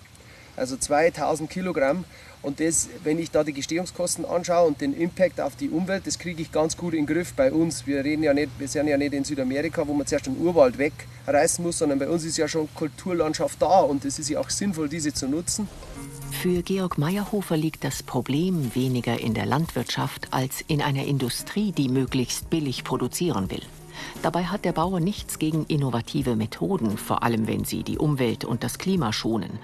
Also 0.56 0.76
2000 0.76 1.48
Kilogramm. 1.48 2.04
Und 2.42 2.58
das, 2.60 2.88
wenn 3.04 3.18
ich 3.18 3.30
da 3.30 3.44
die 3.44 3.52
Gestehungskosten 3.52 4.24
anschaue 4.24 4.66
und 4.68 4.80
den 4.80 4.94
Impact 4.94 5.40
auf 5.40 5.56
die 5.56 5.68
Umwelt, 5.68 6.06
das 6.06 6.18
kriege 6.18 6.40
ich 6.40 6.50
ganz 6.50 6.76
gut 6.76 6.94
in 6.94 7.04
den 7.04 7.14
Griff 7.14 7.34
bei 7.34 7.52
uns. 7.52 7.86
Wir 7.86 8.02
reden 8.02 8.22
ja 8.22 8.32
nicht, 8.32 8.48
wir 8.58 8.66
sind 8.66 8.88
ja 8.88 8.96
nicht 8.96 9.12
in 9.12 9.24
Südamerika, 9.24 9.86
wo 9.86 9.92
man 9.92 10.06
zuerst 10.06 10.26
den 10.26 10.38
Urwald 10.38 10.78
wegreißen 10.78 11.62
muss, 11.62 11.78
sondern 11.78 11.98
bei 11.98 12.08
uns 12.08 12.24
ist 12.24 12.38
ja 12.38 12.48
schon 12.48 12.68
Kulturlandschaft 12.74 13.60
da 13.60 13.80
und 13.80 14.06
es 14.06 14.18
ist 14.18 14.30
ja 14.30 14.40
auch 14.40 14.48
sinnvoll, 14.48 14.88
diese 14.88 15.12
zu 15.12 15.28
nutzen. 15.28 15.68
Für 16.30 16.62
Georg 16.62 16.96
Meyerhofer 16.96 17.58
liegt 17.58 17.84
das 17.84 18.02
Problem 18.02 18.74
weniger 18.74 19.20
in 19.20 19.34
der 19.34 19.44
Landwirtschaft 19.44 20.28
als 20.30 20.64
in 20.66 20.80
einer 20.80 21.04
Industrie, 21.04 21.72
die 21.72 21.90
möglichst 21.90 22.48
billig 22.48 22.84
produzieren 22.84 23.50
will. 23.50 23.62
Dabei 24.22 24.44
hat 24.44 24.64
der 24.64 24.72
Bauer 24.72 25.00
nichts 25.00 25.38
gegen 25.38 25.66
innovative 25.66 26.36
Methoden, 26.36 26.96
vor 26.96 27.22
allem 27.22 27.46
wenn 27.46 27.64
sie 27.64 27.82
die 27.82 27.98
Umwelt 27.98 28.46
und 28.46 28.64
das 28.64 28.78
Klima 28.78 29.12
schonen. 29.12 29.58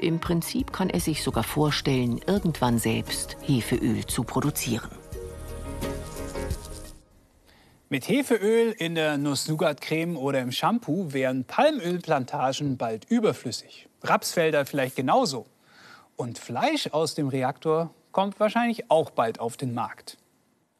Im 0.00 0.18
Prinzip 0.18 0.72
kann 0.72 0.88
er 0.88 1.00
sich 1.00 1.22
sogar 1.22 1.44
vorstellen, 1.44 2.22
irgendwann 2.26 2.78
selbst 2.78 3.36
Hefeöl 3.42 4.06
zu 4.06 4.24
produzieren. 4.24 4.88
Mit 7.90 8.08
Hefeöl 8.08 8.72
in 8.78 8.94
der 8.94 9.18
Nuss-Nougat-Creme 9.18 10.16
oder 10.16 10.40
im 10.40 10.52
Shampoo 10.52 11.12
wären 11.12 11.44
Palmölplantagen 11.44 12.78
bald 12.78 13.04
überflüssig. 13.10 13.88
Rapsfelder 14.02 14.64
vielleicht 14.64 14.96
genauso. 14.96 15.44
Und 16.16 16.38
Fleisch 16.38 16.88
aus 16.92 17.14
dem 17.14 17.28
Reaktor 17.28 17.92
kommt 18.10 18.40
wahrscheinlich 18.40 18.90
auch 18.90 19.10
bald 19.10 19.38
auf 19.38 19.58
den 19.58 19.74
Markt. 19.74 20.16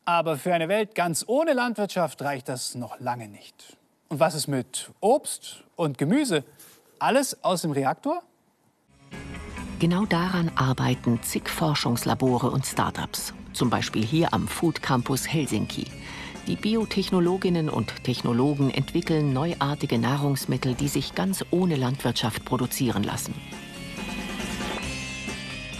Aber 0.06 0.38
für 0.38 0.54
eine 0.54 0.68
Welt 0.68 0.94
ganz 0.94 1.24
ohne 1.26 1.52
Landwirtschaft 1.52 2.22
reicht 2.22 2.48
das 2.48 2.74
noch 2.74 2.98
lange 3.00 3.28
nicht. 3.28 3.76
Und 4.08 4.18
was 4.18 4.34
ist 4.34 4.46
mit 4.46 4.90
Obst 5.00 5.64
und 5.76 5.98
Gemüse? 5.98 6.42
Alles 6.98 7.44
aus 7.44 7.62
dem 7.62 7.72
Reaktor? 7.72 8.22
Genau 9.80 10.04
daran 10.04 10.50
arbeiten 10.56 11.22
zig 11.22 11.48
Forschungslabore 11.48 12.50
und 12.50 12.66
Startups. 12.66 13.32
Zum 13.54 13.70
Beispiel 13.70 14.04
hier 14.04 14.34
am 14.34 14.46
Food 14.46 14.82
Campus 14.82 15.26
Helsinki. 15.26 15.86
Die 16.46 16.56
Biotechnologinnen 16.56 17.70
und 17.70 18.04
Technologen 18.04 18.68
entwickeln 18.68 19.32
neuartige 19.32 19.98
Nahrungsmittel, 19.98 20.74
die 20.74 20.88
sich 20.88 21.14
ganz 21.14 21.46
ohne 21.50 21.76
Landwirtschaft 21.76 22.44
produzieren 22.44 23.04
lassen. 23.04 23.34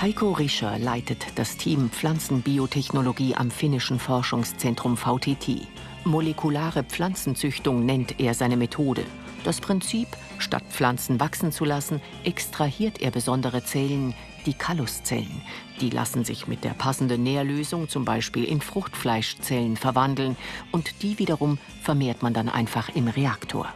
Heiko 0.01 0.33
Rischer 0.33 0.79
leitet 0.79 1.27
das 1.35 1.59
Team 1.59 1.91
Pflanzenbiotechnologie 1.91 3.35
am 3.35 3.51
finnischen 3.51 3.99
Forschungszentrum 3.99 4.97
VTT. 4.97 5.69
Molekulare 6.05 6.85
Pflanzenzüchtung 6.85 7.85
nennt 7.85 8.19
er 8.19 8.33
seine 8.33 8.57
Methode. 8.57 9.05
Das 9.45 9.61
Prinzip, 9.61 10.09
statt 10.39 10.63
Pflanzen 10.69 11.19
wachsen 11.19 11.51
zu 11.51 11.65
lassen, 11.65 12.03
extrahiert 12.25 13.01
er 13.01 13.11
besondere 13.11 13.65
Zellen, 13.65 14.15
die 14.47 14.55
Kalluszellen. 14.55 15.43
Die 15.81 15.91
lassen 15.91 16.25
sich 16.25 16.47
mit 16.47 16.63
der 16.65 16.71
passenden 16.71 17.23
Nährlösung 17.23 17.89
zum 17.89 18.05
Beispiel 18.05 18.45
in 18.45 18.61
Fruchtfleischzellen 18.61 19.77
verwandeln 19.77 20.37
und 20.73 21.03
die 21.03 21.19
wiederum 21.19 21.59
vermehrt 21.83 22.23
man 22.23 22.35
dann 22.35 22.49
einfach 22.49 22.91
im 22.95 23.09
Reaktor. 23.09 23.69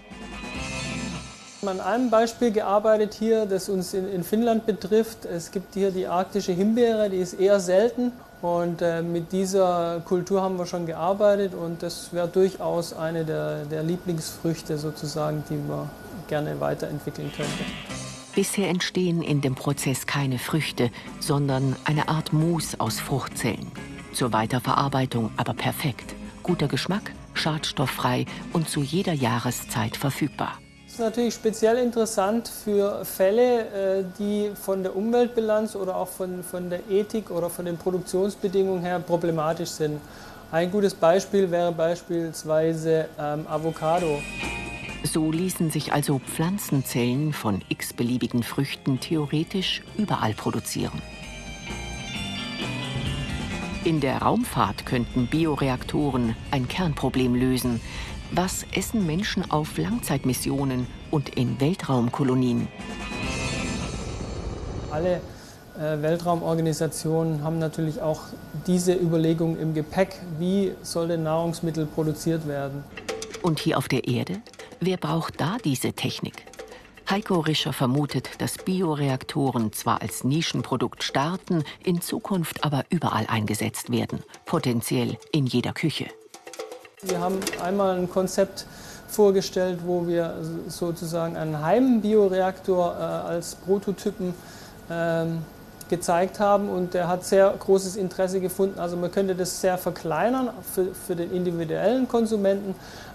An 1.67 1.81
einem 1.81 2.11
Beispiel 2.11 2.51
gearbeitet 2.51 3.15
hier, 3.15 3.47
das 3.47 3.71
uns 3.71 3.95
in, 3.95 4.07
in, 4.13 4.23
Finnland 4.23 4.67
betrifft. 4.67 5.25
Es 5.25 5.51
gibt 5.51 5.73
hier 5.73 5.91
die 5.91 6.07
arktische 6.07 6.53
Himbeere, 6.53 7.09
die 7.09 7.17
ist 7.17 7.41
eher 7.41 7.59
selten. 7.59 8.13
Und 8.45 8.83
äh, 8.83 9.01
mit 9.01 9.33
dieser 9.33 10.03
Kultur 10.05 10.43
haben 10.43 10.59
wir 10.59 10.67
schon 10.67 10.85
gearbeitet 10.85 11.55
und 11.55 11.83
das 11.83 12.13
wäre 12.13 12.29
durchaus 12.29 12.93
eine 12.93 13.25
der, 13.25 13.65
der 13.65 13.83
Lieblingsfrüchte 13.83 14.77
sozusagen, 14.77 15.43
die 15.49 15.55
man 15.55 15.89
gerne 16.29 16.61
weiterentwickeln 16.61 17.33
könnte. 17.35 17.65
Bisher 18.35 18.69
entstehen 18.69 19.23
in 19.23 19.41
dem 19.41 19.55
Prozess 19.55 20.07
keine 20.07 20.39
Früchte, 20.39 20.91
sondern 21.21 21.75
eine 21.87 22.11
Art 22.11 22.35
Mus 22.35 22.79
aus 22.79 23.01
Fruchtzellen. 23.01 23.73
Zur 24.13 24.35
Weiterverarbeitung 24.35 25.31
aber 25.39 25.55
perfekt. 25.55 26.15
Guter 26.43 26.69
Geschmack, 26.69 27.13
schadstofffrei 27.33 28.27
und 28.53 28.69
zu 28.69 28.83
jeder 28.83 29.15
Jahreszeit 29.15 29.97
verfügbar. 29.97 30.59
Ist 30.95 31.01
natürlich 31.01 31.35
speziell 31.35 31.79
interessant 31.79 32.47
für 32.47 33.05
Fälle, 33.05 33.99
äh, 33.99 34.05
die 34.17 34.53
von 34.55 34.85
der 34.85 34.95
Umweltbilanz 34.95 35.75
oder 35.75 35.97
auch 35.97 36.07
von, 36.07 36.45
von 36.45 36.71
der 36.71 36.89
Ethik 36.89 37.33
oder 37.33 37.51
von 37.51 37.65
den 37.65 37.77
Produktionsbedingungen 37.77 38.81
her 38.81 39.01
problematisch 39.01 39.71
sind. 39.71 40.01
Ein 40.53 40.71
gutes 40.71 40.95
Beispiel 40.95 41.51
wäre 41.51 41.73
beispielsweise 41.73 43.09
ähm, 43.19 43.45
Avocado. 43.49 44.23
So 45.03 45.33
ließen 45.33 45.73
sich 45.73 45.93
also 45.93 46.21
Pflanzenzellen 46.21 47.33
von 47.33 47.63
x-beliebigen 47.69 48.45
Früchten 48.45 49.01
theoretisch 49.01 49.83
überall 49.99 50.35
produzieren. 50.35 51.03
In 53.85 54.01
der 54.01 54.23
Raumfahrt 54.23 54.87
könnten 54.87 55.27
Bioreaktoren 55.27 56.35
ein 56.51 56.69
Kernproblem 56.69 57.35
lösen, 57.35 57.83
Was 58.33 58.65
essen 58.75 59.05
Menschen 59.05 59.51
auf 59.51 59.77
Langzeitmissionen 59.77 60.87
und 61.11 61.29
in 61.37 61.61
Weltraumkolonien? 61.61 62.67
Alle 64.91 65.21
äh, 65.79 66.01
Weltraumorganisationen 66.01 67.45
haben 67.45 67.59
natürlich 67.59 68.01
auch 68.01 68.23
diese 68.67 68.95
Überlegung 68.95 69.59
im 69.59 69.75
Gepäck, 69.75 70.19
wie 70.39 70.73
soll 70.83 71.09
denn 71.09 71.23
Nahrungsmittel 71.23 71.85
produziert 71.85 72.49
werden. 72.49 72.83
Und 73.43 73.59
hier 73.59 73.77
auf 73.77 73.89
der 73.89 74.09
Erde? 74.09 74.41
Wer 74.81 74.97
braucht 74.97 75.39
da 75.43 75.59
diese 75.63 75.93
Technik? 75.93 76.47
Heiko 77.11 77.41
Rischer 77.41 77.75
vermutet, 77.75 78.31
dass 78.41 78.57
Bioreaktoren 78.57 79.73
zwar 79.73 80.01
als 80.01 80.25
Nischenprodukt 80.25 81.03
starten, 81.03 81.63
in 81.85 82.01
Zukunft 82.01 82.65
aber 82.65 82.85
überall 82.89 83.27
eingesetzt 83.29 83.93
werden, 83.93 84.23
potenziell 84.47 85.19
in 85.31 85.47
jeder 85.47 85.75
Küche. 85.75 86.07
Wir 87.03 87.21
haben 87.21 87.41
einmal 87.63 87.99
ein 87.99 88.09
Konzept 88.09 88.67
vorgestellt, 89.07 89.81
wo 89.85 90.07
wir 90.07 90.35
sozusagen 90.69 91.37
einen 91.37 91.61
Heimbioreaktor 91.61 92.95
äh, 92.95 93.03
als 93.03 93.55
Prototypen 93.55 94.35
ähm, 94.91 95.43
gezeigt 95.91 96.41
haben 96.41 96.71
und 96.71 96.95
der 96.95 97.09
hat 97.09 97.25
sehr 97.25 97.55
großes 97.59 97.97
Interesse 97.97 98.41
gefunden. 98.41 98.79
Also 98.79 98.97
man 98.97 99.11
könnte 99.11 99.35
das 99.35 99.61
sehr 99.61 99.77
verkleinern 99.77 100.51
für, 100.75 100.95
für 100.95 101.15
den 101.15 101.31
individuellen 101.31 102.09
Konsumenten, 102.09 102.75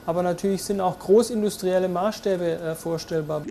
aber 0.09 0.23
natürlich 0.23 0.63
sind 0.63 0.81
auch 0.81 0.97
großindustrielle 0.97 1.87
Maßstäbe 1.87 2.51
äh, 2.51 2.75
vorstellbar. 2.75 3.43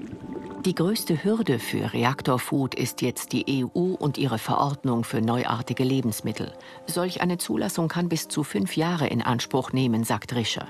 Die 0.65 0.75
größte 0.75 1.23
Hürde 1.23 1.61
für 1.61 1.93
Reaktorfood 1.93 2.75
ist 2.75 3.01
jetzt 3.01 3.33
die 3.33 3.65
EU 3.65 3.95
und 3.95 4.19
ihre 4.19 4.39
Verordnung 4.39 5.05
für 5.05 5.21
neuartige 5.21 5.85
Lebensmittel. 5.85 6.53
Solch 6.89 7.21
eine 7.21 7.39
Zulassung 7.39 7.87
kann 7.87 8.09
bis 8.09 8.27
zu 8.27 8.43
fünf 8.43 8.77
Jahre 8.77 9.07
in 9.07 9.23
Anspruch 9.23 9.73
nehmen, 9.73 10.03
sagt 10.03 10.35
Rischer. 10.35 10.67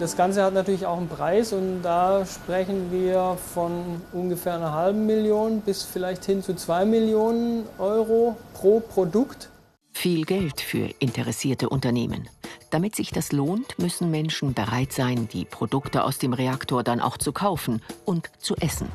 Das 0.00 0.16
Ganze 0.16 0.42
hat 0.42 0.54
natürlich 0.54 0.86
auch 0.86 0.96
einen 0.96 1.08
Preis 1.08 1.52
und 1.52 1.82
da 1.82 2.26
sprechen 2.26 2.90
wir 2.90 3.38
von 3.54 4.02
ungefähr 4.12 4.56
einer 4.56 4.74
halben 4.74 5.06
Million 5.06 5.60
bis 5.60 5.84
vielleicht 5.84 6.24
hin 6.24 6.42
zu 6.42 6.56
zwei 6.56 6.84
Millionen 6.84 7.64
Euro 7.78 8.36
pro 8.54 8.80
Produkt. 8.80 9.50
Viel 10.00 10.24
Geld 10.24 10.62
für 10.62 10.88
interessierte 10.98 11.68
Unternehmen. 11.68 12.26
Damit 12.70 12.96
sich 12.96 13.10
das 13.10 13.32
lohnt, 13.32 13.78
müssen 13.78 14.10
Menschen 14.10 14.54
bereit 14.54 14.94
sein, 14.94 15.28
die 15.28 15.44
Produkte 15.44 16.04
aus 16.04 16.16
dem 16.16 16.32
Reaktor 16.32 16.82
dann 16.82 17.00
auch 17.00 17.18
zu 17.18 17.32
kaufen 17.32 17.82
und 18.06 18.30
zu 18.38 18.56
essen. 18.56 18.88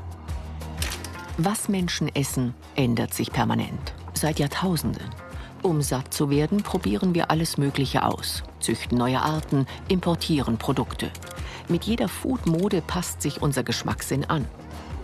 Was 1.38 1.70
Menschen 1.70 2.10
essen, 2.16 2.56
ändert 2.76 3.14
sich 3.14 3.32
permanent, 3.32 3.94
seit 4.16 4.40
Jahrtausenden. 4.40 5.08
Um 5.62 5.84
satt 5.84 6.12
zu 6.12 6.32
werden, 6.32 6.64
probieren 6.64 7.14
wir 7.14 7.30
alles 7.30 7.60
Mögliche 7.60 8.04
aus, 8.04 8.42
züchten 8.60 8.98
neue 8.98 9.22
Arten, 9.22 9.68
importieren 9.88 10.58
Produkte. 10.58 11.12
Mit 11.70 11.84
jeder 11.84 12.08
Food-Mode 12.08 12.82
passt 12.82 13.22
sich 13.22 13.44
unser 13.44 13.62
Geschmackssinn 13.62 14.26
an. 14.26 14.48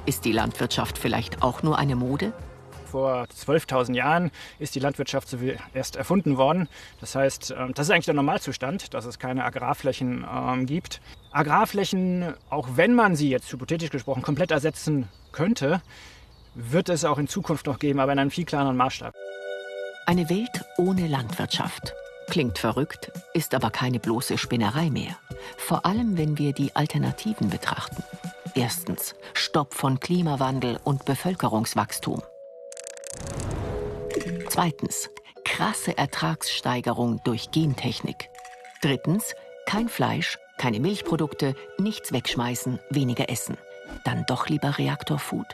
Ist 0.07 0.25
die 0.25 0.31
Landwirtschaft 0.31 0.97
vielleicht 0.97 1.43
auch 1.43 1.61
nur 1.61 1.77
eine 1.77 1.95
Mode? 1.95 2.33
Vor 2.91 3.23
12.000 3.23 3.95
Jahren 3.95 4.31
ist 4.59 4.75
die 4.75 4.81
Landwirtschaft 4.81 5.33
erst 5.73 5.95
erfunden 5.95 6.35
worden. 6.35 6.67
Das 6.99 7.15
heißt, 7.15 7.55
ähm, 7.57 7.73
das 7.73 7.87
ist 7.87 7.91
eigentlich 7.91 8.05
der 8.05 8.15
Normalzustand, 8.15 8.93
dass 8.93 9.05
es 9.05 9.17
keine 9.17 9.45
Agrarflächen 9.45 10.25
ähm, 10.29 10.65
gibt. 10.65 10.99
Agrarflächen, 11.31 12.33
auch 12.49 12.67
wenn 12.75 12.93
man 12.93 13.15
sie 13.15 13.29
jetzt 13.29 13.49
hypothetisch 13.49 13.91
gesprochen 13.91 14.23
komplett 14.23 14.51
ersetzen 14.51 15.07
könnte, 15.31 15.81
wird 16.53 16.89
es 16.89 17.05
auch 17.05 17.17
in 17.17 17.29
Zukunft 17.29 17.65
noch 17.65 17.79
geben, 17.79 18.01
aber 18.01 18.11
in 18.11 18.19
einem 18.19 18.31
viel 18.31 18.43
kleineren 18.43 18.75
Maßstab. 18.75 19.15
Eine 20.05 20.29
Welt 20.29 20.65
ohne 20.77 21.07
Landwirtschaft. 21.07 21.93
Klingt 22.29 22.57
verrückt, 22.57 23.09
ist 23.33 23.55
aber 23.55 23.69
keine 23.69 23.99
bloße 23.99 24.37
Spinnerei 24.37 24.89
mehr. 24.89 25.17
Vor 25.55 25.85
allem, 25.85 26.17
wenn 26.17 26.37
wir 26.37 26.51
die 26.51 26.75
Alternativen 26.75 27.49
betrachten. 27.49 28.03
Erstens 28.53 29.15
Stopp 29.33 29.73
von 29.73 30.01
Klimawandel 30.01 30.77
und 30.83 31.05
Bevölkerungswachstum. 31.05 32.21
Zweitens 34.53 35.09
krasse 35.45 35.97
Ertragssteigerung 35.97 37.21
durch 37.23 37.51
Gentechnik. 37.51 38.27
Drittens 38.81 39.33
kein 39.65 39.87
Fleisch, 39.87 40.37
keine 40.57 40.81
Milchprodukte, 40.81 41.55
nichts 41.77 42.11
wegschmeißen, 42.11 42.77
weniger 42.89 43.29
essen. 43.29 43.55
Dann 44.03 44.25
doch 44.27 44.49
lieber 44.49 44.77
Reaktorfood? 44.77 45.45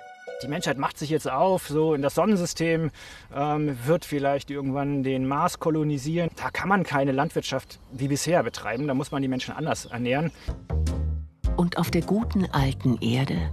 die 0.42 0.48
Menschheit 0.48 0.80
macht 0.80 0.98
sich 0.98 1.12
jetzt 1.12 1.30
auf, 1.30 1.68
so 1.68 1.94
in 1.94 2.02
das 2.02 2.16
Sonnensystem, 2.16 2.90
ähm, 3.36 3.78
wird 3.86 4.04
vielleicht 4.04 4.50
irgendwann 4.50 5.04
den 5.04 5.28
Mars 5.28 5.60
kolonisieren. 5.60 6.32
Da 6.36 6.50
kann 6.50 6.68
man 6.68 6.84
keine 6.84 7.12
Landwirtschaft 7.12 7.80
wie 7.92 8.08
bisher 8.08 8.42
betreiben, 8.42 8.88
da 8.88 8.96
muss 8.96 9.12
man 9.12 9.22
die 9.22 9.28
Menschen 9.28 9.54
anders 9.54 9.86
ernähren. 9.86 10.32
Und 11.56 11.78
auf 11.78 11.92
der 11.92 12.02
guten 12.02 12.48
alten 12.52 12.98
Erde 13.00 13.52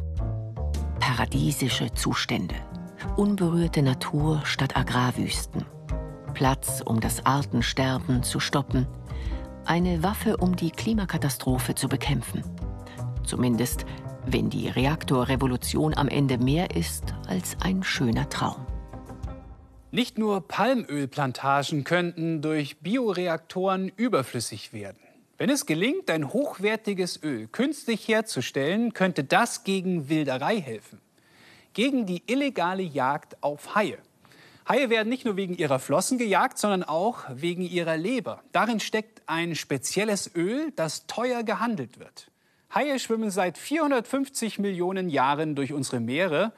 paradiesische 1.00 1.92
Zustände. 1.92 2.54
Unberührte 3.16 3.82
Natur 3.82 4.42
statt 4.44 4.76
Agrarwüsten. 4.76 5.64
Platz, 6.32 6.82
um 6.84 6.98
das 6.98 7.24
Artensterben 7.24 8.24
zu 8.24 8.40
stoppen. 8.40 8.88
Eine 9.64 10.02
Waffe, 10.02 10.36
um 10.38 10.56
die 10.56 10.72
Klimakatastrophe 10.72 11.76
zu 11.76 11.88
bekämpfen. 11.88 12.42
Zumindest 13.24 13.86
wenn 14.26 14.50
die 14.50 14.68
Reaktorrevolution 14.68 15.94
am 15.94 16.08
Ende 16.08 16.38
mehr 16.38 16.74
ist 16.74 17.14
als 17.28 17.56
ein 17.60 17.84
schöner 17.84 18.28
Traum. 18.28 18.66
Nicht 19.92 20.18
nur 20.18 20.40
Palmölplantagen 20.48 21.84
könnten 21.84 22.42
durch 22.42 22.80
Bioreaktoren 22.80 23.92
überflüssig 23.96 24.72
werden. 24.72 24.98
Wenn 25.38 25.50
es 25.50 25.66
gelingt, 25.66 26.10
ein 26.10 26.32
hochwertiges 26.32 27.22
Öl 27.22 27.46
künstlich 27.46 28.08
herzustellen, 28.08 28.92
könnte 28.92 29.22
das 29.22 29.62
gegen 29.62 30.08
Wilderei 30.08 30.60
helfen. 30.60 31.00
Gegen 31.74 32.06
die 32.06 32.22
illegale 32.26 32.82
Jagd 32.82 33.36
auf 33.42 33.74
Haie. 33.74 33.98
Haie 34.68 34.88
werden 34.88 35.08
nicht 35.08 35.24
nur 35.24 35.36
wegen 35.36 35.56
ihrer 35.56 35.78
Flossen 35.78 36.16
gejagt, 36.16 36.56
sondern 36.56 36.84
auch 36.84 37.24
wegen 37.28 37.62
ihrer 37.62 37.96
Leber. 37.96 38.42
Darin 38.52 38.80
steckt 38.80 39.22
ein 39.26 39.54
spezielles 39.54 40.34
Öl, 40.34 40.72
das 40.74 41.06
teuer 41.06 41.42
gehandelt 41.42 41.98
wird. 41.98 42.30
Haie 42.74 42.98
schwimmen 42.98 43.30
seit 43.30 43.58
450 43.58 44.58
Millionen 44.58 45.08
Jahren 45.10 45.54
durch 45.54 45.72
unsere 45.72 46.00
Meere 46.00 46.52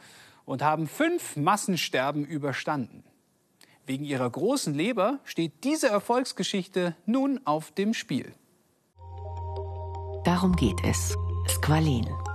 und 0.45 0.63
haben 0.63 0.87
fünf 0.87 1.37
Massensterben 1.37 2.25
überstanden. 2.25 3.03
Wegen 3.87 4.05
ihrer 4.05 4.29
großen 4.29 4.75
Leber 4.75 5.19
steht 5.25 5.65
diese 5.65 5.89
Erfolgsgeschichte 5.89 6.95
nun 7.07 7.41
auf 7.45 7.73
dem 7.73 7.95
Spiel. 7.95 8.33
Darum 10.25 10.57
geht 10.57 10.83
es. 10.85 11.17
Squalene. 11.49 12.26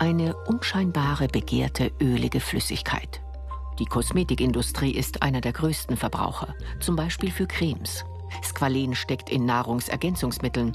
Eine 0.00 0.34
unscheinbare, 0.46 1.28
begehrte, 1.28 1.92
ölige 2.00 2.40
Flüssigkeit. 2.40 3.20
Die 3.78 3.84
Kosmetikindustrie 3.84 4.92
ist 4.92 5.20
einer 5.20 5.42
der 5.42 5.52
größten 5.52 5.94
Verbraucher, 5.94 6.54
zum 6.80 6.96
Beispiel 6.96 7.30
für 7.30 7.46
Cremes. 7.46 8.06
Squalen 8.42 8.94
steckt 8.94 9.28
in 9.28 9.44
Nahrungsergänzungsmitteln, 9.44 10.74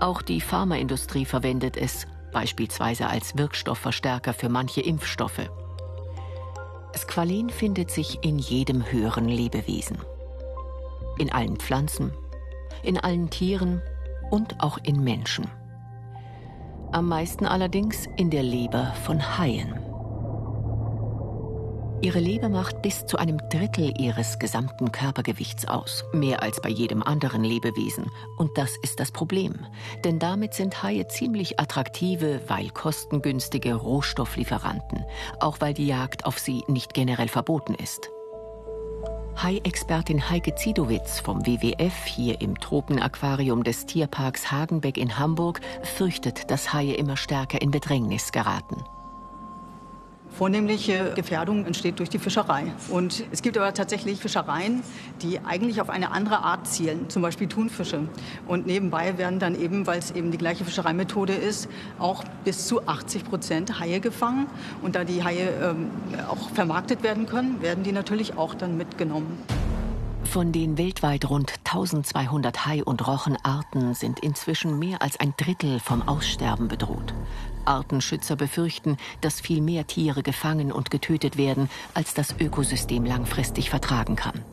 auch 0.00 0.22
die 0.22 0.40
Pharmaindustrie 0.40 1.24
verwendet 1.24 1.76
es, 1.76 2.08
beispielsweise 2.32 3.06
als 3.06 3.38
Wirkstoffverstärker 3.38 4.34
für 4.34 4.48
manche 4.48 4.80
Impfstoffe. 4.80 5.48
Squalin 6.96 7.50
findet 7.50 7.92
sich 7.92 8.24
in 8.24 8.40
jedem 8.40 8.90
höheren 8.90 9.28
Lebewesen. 9.28 9.98
In 11.18 11.32
allen 11.32 11.58
Pflanzen, 11.58 12.12
in 12.82 12.98
allen 12.98 13.30
Tieren 13.30 13.82
und 14.30 14.60
auch 14.60 14.78
in 14.82 15.04
Menschen. 15.04 15.48
Am 16.90 17.06
meisten 17.06 17.44
allerdings 17.44 18.06
in 18.16 18.30
der 18.30 18.42
Leber 18.42 18.94
von 19.04 19.38
Haien. 19.38 19.74
Ihre 22.00 22.18
Leber 22.18 22.48
macht 22.48 22.80
bis 22.80 23.04
zu 23.04 23.18
einem 23.18 23.36
Drittel 23.50 23.92
ihres 24.00 24.38
gesamten 24.38 24.90
Körpergewichts 24.90 25.66
aus, 25.68 26.04
mehr 26.12 26.42
als 26.42 26.62
bei 26.62 26.70
jedem 26.70 27.02
anderen 27.02 27.44
Lebewesen. 27.44 28.10
Und 28.38 28.56
das 28.56 28.76
ist 28.82 29.00
das 29.00 29.12
Problem. 29.12 29.66
Denn 30.04 30.18
damit 30.18 30.54
sind 30.54 30.82
Haie 30.82 31.06
ziemlich 31.08 31.60
attraktive, 31.60 32.40
weil 32.46 32.70
kostengünstige 32.70 33.74
Rohstofflieferanten, 33.74 35.04
auch 35.40 35.60
weil 35.60 35.74
die 35.74 35.88
Jagd 35.88 36.24
auf 36.24 36.38
sie 36.38 36.62
nicht 36.68 36.94
generell 36.94 37.28
verboten 37.28 37.74
ist. 37.74 38.10
Hai-Expertin 39.40 40.30
Heike 40.30 40.56
Ziedowitz 40.56 41.20
vom 41.20 41.46
WWF 41.46 42.06
hier 42.06 42.40
im 42.40 42.58
Tropenaquarium 42.58 43.62
des 43.62 43.86
Tierparks 43.86 44.50
Hagenbeck 44.50 44.98
in 44.98 45.16
Hamburg 45.16 45.60
fürchtet, 45.84 46.50
dass 46.50 46.72
Haie 46.72 46.94
immer 46.94 47.16
stärker 47.16 47.62
in 47.62 47.70
Bedrängnis 47.70 48.32
geraten. 48.32 48.82
Vornehmliche 50.38 51.14
Gefährdung 51.16 51.66
entsteht 51.66 51.98
durch 51.98 52.10
die 52.10 52.20
Fischerei. 52.20 52.72
Und 52.90 53.24
es 53.32 53.42
gibt 53.42 53.58
aber 53.58 53.74
tatsächlich 53.74 54.20
Fischereien, 54.20 54.84
die 55.20 55.40
eigentlich 55.40 55.80
auf 55.80 55.90
eine 55.90 56.12
andere 56.12 56.38
Art 56.38 56.68
zielen, 56.68 57.10
zum 57.10 57.22
Beispiel 57.22 57.48
Thunfische. 57.48 58.02
Und 58.46 58.64
nebenbei 58.64 59.18
werden 59.18 59.40
dann 59.40 59.60
eben, 59.60 59.88
weil 59.88 59.98
es 59.98 60.12
eben 60.12 60.30
die 60.30 60.38
gleiche 60.38 60.64
Fischereimethode 60.64 61.32
ist, 61.32 61.68
auch 61.98 62.22
bis 62.44 62.68
zu 62.68 62.86
80 62.86 63.24
Prozent 63.24 63.80
Haie 63.80 63.98
gefangen. 63.98 64.46
Und 64.80 64.94
da 64.94 65.02
die 65.02 65.24
Haie 65.24 65.48
ähm, 65.60 65.90
auch 66.30 66.50
vermarktet 66.50 67.02
werden 67.02 67.26
können, 67.26 67.60
werden 67.60 67.82
die 67.82 67.90
natürlich 67.90 68.38
auch 68.38 68.54
dann 68.54 68.76
mitgenommen. 68.76 69.38
Von 70.30 70.52
den 70.52 70.76
weltweit 70.76 71.30
rund 71.30 71.54
1200 71.64 72.66
Hai- 72.66 72.84
und 72.84 73.06
Rochenarten 73.06 73.94
sind 73.94 74.20
inzwischen 74.20 74.78
mehr 74.78 75.00
als 75.00 75.18
ein 75.18 75.32
Drittel 75.38 75.80
vom 75.80 76.06
Aussterben 76.06 76.68
bedroht. 76.68 77.14
Artenschützer 77.64 78.36
befürchten, 78.36 78.98
dass 79.22 79.40
viel 79.40 79.62
mehr 79.62 79.86
Tiere 79.86 80.22
gefangen 80.22 80.70
und 80.70 80.90
getötet 80.90 81.38
werden, 81.38 81.70
als 81.94 82.12
das 82.12 82.34
Ökosystem 82.38 83.06
langfristig 83.06 83.70
vertragen 83.70 84.16
kann. 84.16 84.44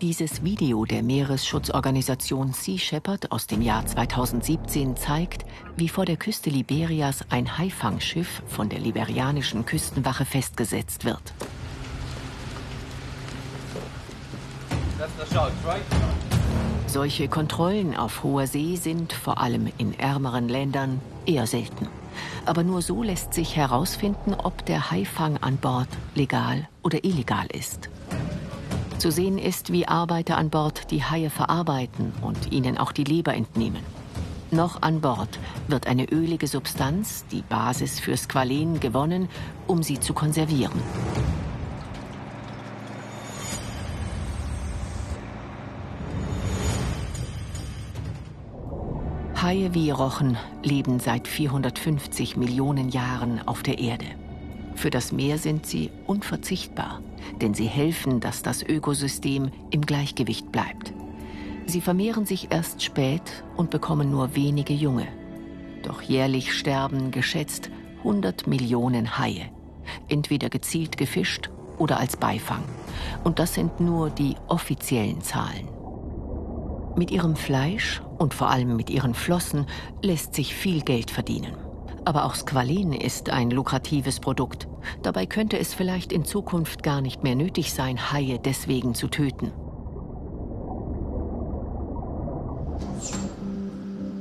Dieses 0.00 0.44
Video 0.44 0.84
der 0.84 1.02
Meeresschutzorganisation 1.02 2.52
Sea 2.52 2.78
Shepherd 2.78 3.32
aus 3.32 3.48
dem 3.48 3.62
Jahr 3.62 3.84
2017 3.84 4.96
zeigt, 4.96 5.44
wie 5.76 5.88
vor 5.88 6.04
der 6.04 6.18
Küste 6.18 6.50
Liberias 6.50 7.24
ein 7.30 7.58
Haifangschiff 7.58 8.42
von 8.46 8.68
der 8.68 8.78
liberianischen 8.78 9.66
Küstenwache 9.66 10.24
festgesetzt 10.24 11.04
wird. 11.04 11.34
Solche 16.86 17.28
Kontrollen 17.28 17.96
auf 17.96 18.22
hoher 18.22 18.46
See 18.46 18.76
sind 18.76 19.12
vor 19.12 19.40
allem 19.40 19.72
in 19.78 19.98
ärmeren 19.98 20.48
Ländern 20.48 21.00
eher 21.24 21.46
selten. 21.46 21.88
Aber 22.44 22.64
nur 22.64 22.82
so 22.82 23.02
lässt 23.02 23.32
sich 23.32 23.56
herausfinden, 23.56 24.34
ob 24.34 24.66
der 24.66 24.90
Haifang 24.90 25.36
an 25.38 25.56
Bord 25.56 25.88
legal 26.14 26.68
oder 26.82 27.04
illegal 27.04 27.46
ist. 27.52 27.88
Zu 28.98 29.10
sehen 29.10 29.38
ist, 29.38 29.72
wie 29.72 29.88
Arbeiter 29.88 30.36
an 30.36 30.50
Bord 30.50 30.90
die 30.90 31.02
Haie 31.02 31.30
verarbeiten 31.30 32.12
und 32.20 32.52
ihnen 32.52 32.76
auch 32.76 32.92
die 32.92 33.04
Leber 33.04 33.34
entnehmen. 33.34 33.82
Noch 34.50 34.82
an 34.82 35.00
Bord 35.00 35.38
wird 35.68 35.86
eine 35.86 36.10
ölige 36.10 36.48
Substanz, 36.48 37.24
die 37.30 37.42
Basis 37.42 38.00
für 38.00 38.16
Squalen, 38.16 38.80
gewonnen, 38.80 39.28
um 39.66 39.82
sie 39.82 40.00
zu 40.00 40.12
konservieren. 40.12 40.82
Haie 49.50 49.74
wie 49.74 49.90
Rochen 49.90 50.36
leben 50.62 51.00
seit 51.00 51.26
450 51.26 52.36
Millionen 52.36 52.88
Jahren 52.88 53.40
auf 53.48 53.64
der 53.64 53.80
Erde. 53.80 54.04
Für 54.76 54.90
das 54.90 55.10
Meer 55.10 55.38
sind 55.38 55.66
sie 55.66 55.90
unverzichtbar, 56.06 57.02
denn 57.40 57.52
sie 57.52 57.66
helfen, 57.66 58.20
dass 58.20 58.42
das 58.42 58.62
Ökosystem 58.62 59.50
im 59.72 59.80
Gleichgewicht 59.80 60.52
bleibt. 60.52 60.92
Sie 61.66 61.80
vermehren 61.80 62.26
sich 62.26 62.52
erst 62.52 62.84
spät 62.84 63.42
und 63.56 63.70
bekommen 63.70 64.08
nur 64.12 64.36
wenige 64.36 64.72
Junge. 64.72 65.08
Doch 65.82 66.00
jährlich 66.00 66.54
sterben 66.54 67.10
geschätzt 67.10 67.70
100 68.04 68.46
Millionen 68.46 69.18
Haie, 69.18 69.50
entweder 70.08 70.48
gezielt 70.48 70.96
gefischt 70.96 71.50
oder 71.76 71.98
als 71.98 72.16
Beifang. 72.16 72.62
Und 73.24 73.40
das 73.40 73.54
sind 73.54 73.80
nur 73.80 74.10
die 74.10 74.36
offiziellen 74.46 75.22
Zahlen. 75.22 75.79
Mit 77.00 77.10
ihrem 77.10 77.34
Fleisch 77.34 78.02
und 78.18 78.34
vor 78.34 78.50
allem 78.50 78.76
mit 78.76 78.90
ihren 78.90 79.14
Flossen 79.14 79.64
lässt 80.02 80.34
sich 80.34 80.54
viel 80.54 80.82
Geld 80.82 81.10
verdienen. 81.10 81.56
Aber 82.04 82.26
auch 82.26 82.34
Squalin 82.34 82.92
ist 82.92 83.30
ein 83.30 83.50
lukratives 83.50 84.20
Produkt. 84.20 84.68
Dabei 85.02 85.24
könnte 85.24 85.58
es 85.58 85.72
vielleicht 85.72 86.12
in 86.12 86.26
Zukunft 86.26 86.82
gar 86.82 87.00
nicht 87.00 87.22
mehr 87.22 87.36
nötig 87.36 87.72
sein, 87.72 88.12
Haie 88.12 88.38
deswegen 88.38 88.94
zu 88.94 89.08
töten. 89.08 89.50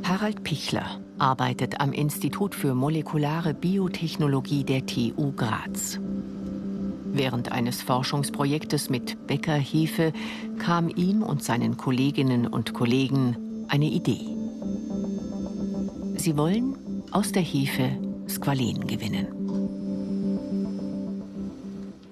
Harald 0.06 0.46
Pichler 0.46 1.02
arbeitet 1.18 1.82
am 1.82 1.92
Institut 1.92 2.56
für 2.56 2.76
molekulare 2.76 3.54
Biotechnologie 3.54 4.64
der 4.64 4.86
TU 4.86 5.34
Graz. 5.34 6.00
Während 7.12 7.52
eines 7.52 7.82
Forschungsprojektes 7.82 8.90
mit 8.90 9.28
Bäckerhefe 9.28 10.14
kam 10.60 10.90
ihm 10.90 11.24
und 11.24 11.44
seinen 11.44 11.78
Kolleginnen 11.78 12.48
und 12.48 12.74
Kollegen 12.74 13.66
eine 13.68 13.86
Idee. 13.86 14.26
Sie 16.16 16.38
wollen 16.38 16.76
aus 17.12 17.32
der 17.32 17.42
Hefe 17.42 17.92
Squalen 18.28 18.86
gewinnen. 18.86 19.28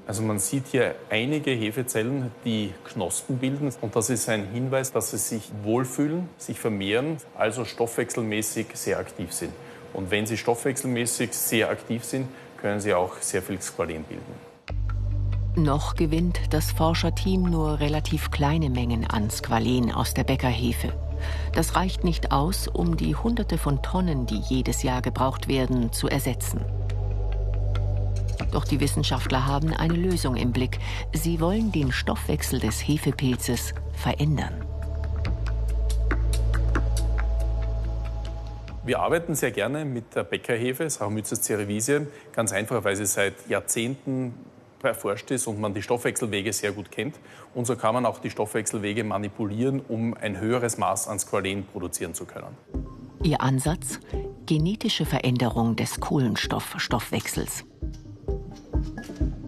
Also 0.07 0.21
man 0.23 0.39
sieht 0.39 0.67
hier 0.67 0.95
einige 1.10 1.51
Hefezellen, 1.51 2.31
die 2.45 2.73
Knospen 2.86 3.38
bilden. 3.38 3.71
Und 3.81 3.95
das 3.95 4.10
ist 4.10 4.29
ein 4.29 4.47
Hinweis, 4.51 4.93
dass 4.93 5.12
sie 5.12 5.17
sich 5.17 5.51
wohlfühlen, 5.63 6.29
sich 6.38 6.57
vermehren, 6.57 7.17
also 7.38 7.65
stoffwechselmäßig 7.65 8.67
sehr 8.73 8.99
aktiv 8.99 9.33
sind. 9.33 9.51
Und 9.93 10.10
wenn 10.10 10.25
sie 10.25 10.38
stoffwechselmäßig 10.38 11.33
sehr 11.33 11.69
aktiv 11.69 12.05
sind, 12.05 12.27
können 12.57 12.79
sie 12.79 12.93
auch 12.93 13.17
sehr 13.19 13.41
viel 13.41 13.62
Squalen 13.62 14.03
bilden. 14.03 14.46
Noch 15.58 15.96
gewinnt 15.96 16.39
das 16.52 16.72
Forscherteam 16.72 17.41
nur 17.41 17.80
relativ 17.80 18.30
kleine 18.30 18.70
Mengen 18.70 19.08
an 19.10 19.32
Squalen 19.32 19.91
aus 19.91 20.13
der 20.13 20.24
Bäckerhefe. 20.24 20.93
Das 21.52 21.76
reicht 21.76 22.04
nicht 22.04 22.32
aus, 22.32 22.67
um 22.67 22.96
die 22.96 23.15
Hunderte 23.15 23.58
von 23.58 23.82
Tonnen, 23.82 24.28
die 24.28 24.38
jedes 24.38 24.84
Jahr 24.84 25.02
gebraucht 25.02 25.48
werden, 25.48 25.91
zu 25.91 26.10
ersetzen. 26.10 26.62
Doch 28.52 28.65
die 28.65 28.80
Wissenschaftler 28.80 29.48
haben 29.48 29.74
eine 29.74 29.96
Lösung 29.96 30.36
im 30.36 30.52
Blick. 30.52 30.78
Sie 31.12 31.39
wollen 31.39 31.72
den 31.72 31.91
Stoffwechsel 31.91 32.60
des 32.60 32.80
Hefepilzes 32.88 33.74
verändern. 33.93 34.54
Wir 38.86 39.00
arbeiten 39.00 39.34
sehr 39.34 39.50
gerne 39.50 39.86
mit 39.86 40.15
der 40.15 40.24
Bäckerhefe, 40.24 40.88
Saccharomyces 40.88 41.41
cerevisiae, 41.41 42.06
ganz 42.32 42.54
einfach, 42.54 42.84
weil 42.84 42.96
sie 42.96 43.08
seit 43.08 43.50
Jahrzehnten 43.50 44.36
erforscht 44.88 45.30
ist 45.32 45.47
und 45.47 45.60
man 45.60 45.73
die 45.73 45.82
Stoffwechselwege 45.82 46.52
sehr 46.54 46.71
gut 46.71 46.91
kennt. 46.91 47.15
Und 47.54 47.65
so 47.67 47.76
kann 47.76 47.93
man 47.93 48.06
auch 48.06 48.19
die 48.19 48.30
Stoffwechselwege 48.30 49.04
manipulieren, 49.04 49.82
um 49.88 50.13
ein 50.13 50.39
höheres 50.39 50.78
Maß 50.78 51.08
an 51.08 51.19
Squalen 51.19 51.65
produzieren 51.65 52.13
zu 52.13 52.26
können. 52.26 52.58
Ihr 53.23 53.41
Ansatz? 53.41 54.00
Genetische 54.45 55.06
Veränderung 55.06 55.76
des 55.76 56.00
Kohlenstoffstoffwechsels. 56.00 57.65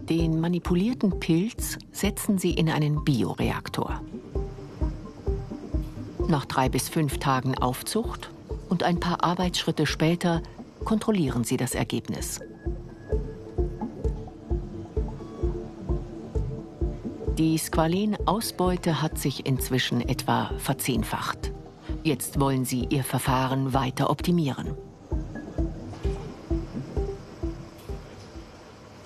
Den 0.08 0.40
manipulierten 0.40 1.20
Pilz 1.20 1.78
setzen 1.92 2.36
sie 2.36 2.52
in 2.52 2.68
einen 2.68 3.04
Bioreaktor. 3.04 4.02
Nach 6.26 6.44
drei 6.44 6.68
bis 6.68 6.88
fünf 6.88 7.18
Tagen 7.18 7.56
Aufzucht 7.56 8.30
und 8.68 8.82
ein 8.82 9.00
paar 9.00 9.22
Arbeitsschritte 9.24 9.86
später 9.86 10.42
kontrollieren 10.84 11.44
sie 11.44 11.56
das 11.56 11.74
Ergebnis. 11.74 12.40
Die 17.40 17.56
Squalen-Ausbeute 17.56 19.00
hat 19.00 19.16
sich 19.16 19.46
inzwischen 19.46 20.06
etwa 20.06 20.50
verzehnfacht. 20.58 21.52
Jetzt 22.02 22.38
wollen 22.38 22.66
sie 22.66 22.84
ihr 22.90 23.02
Verfahren 23.02 23.72
weiter 23.72 24.10
optimieren. 24.10 24.76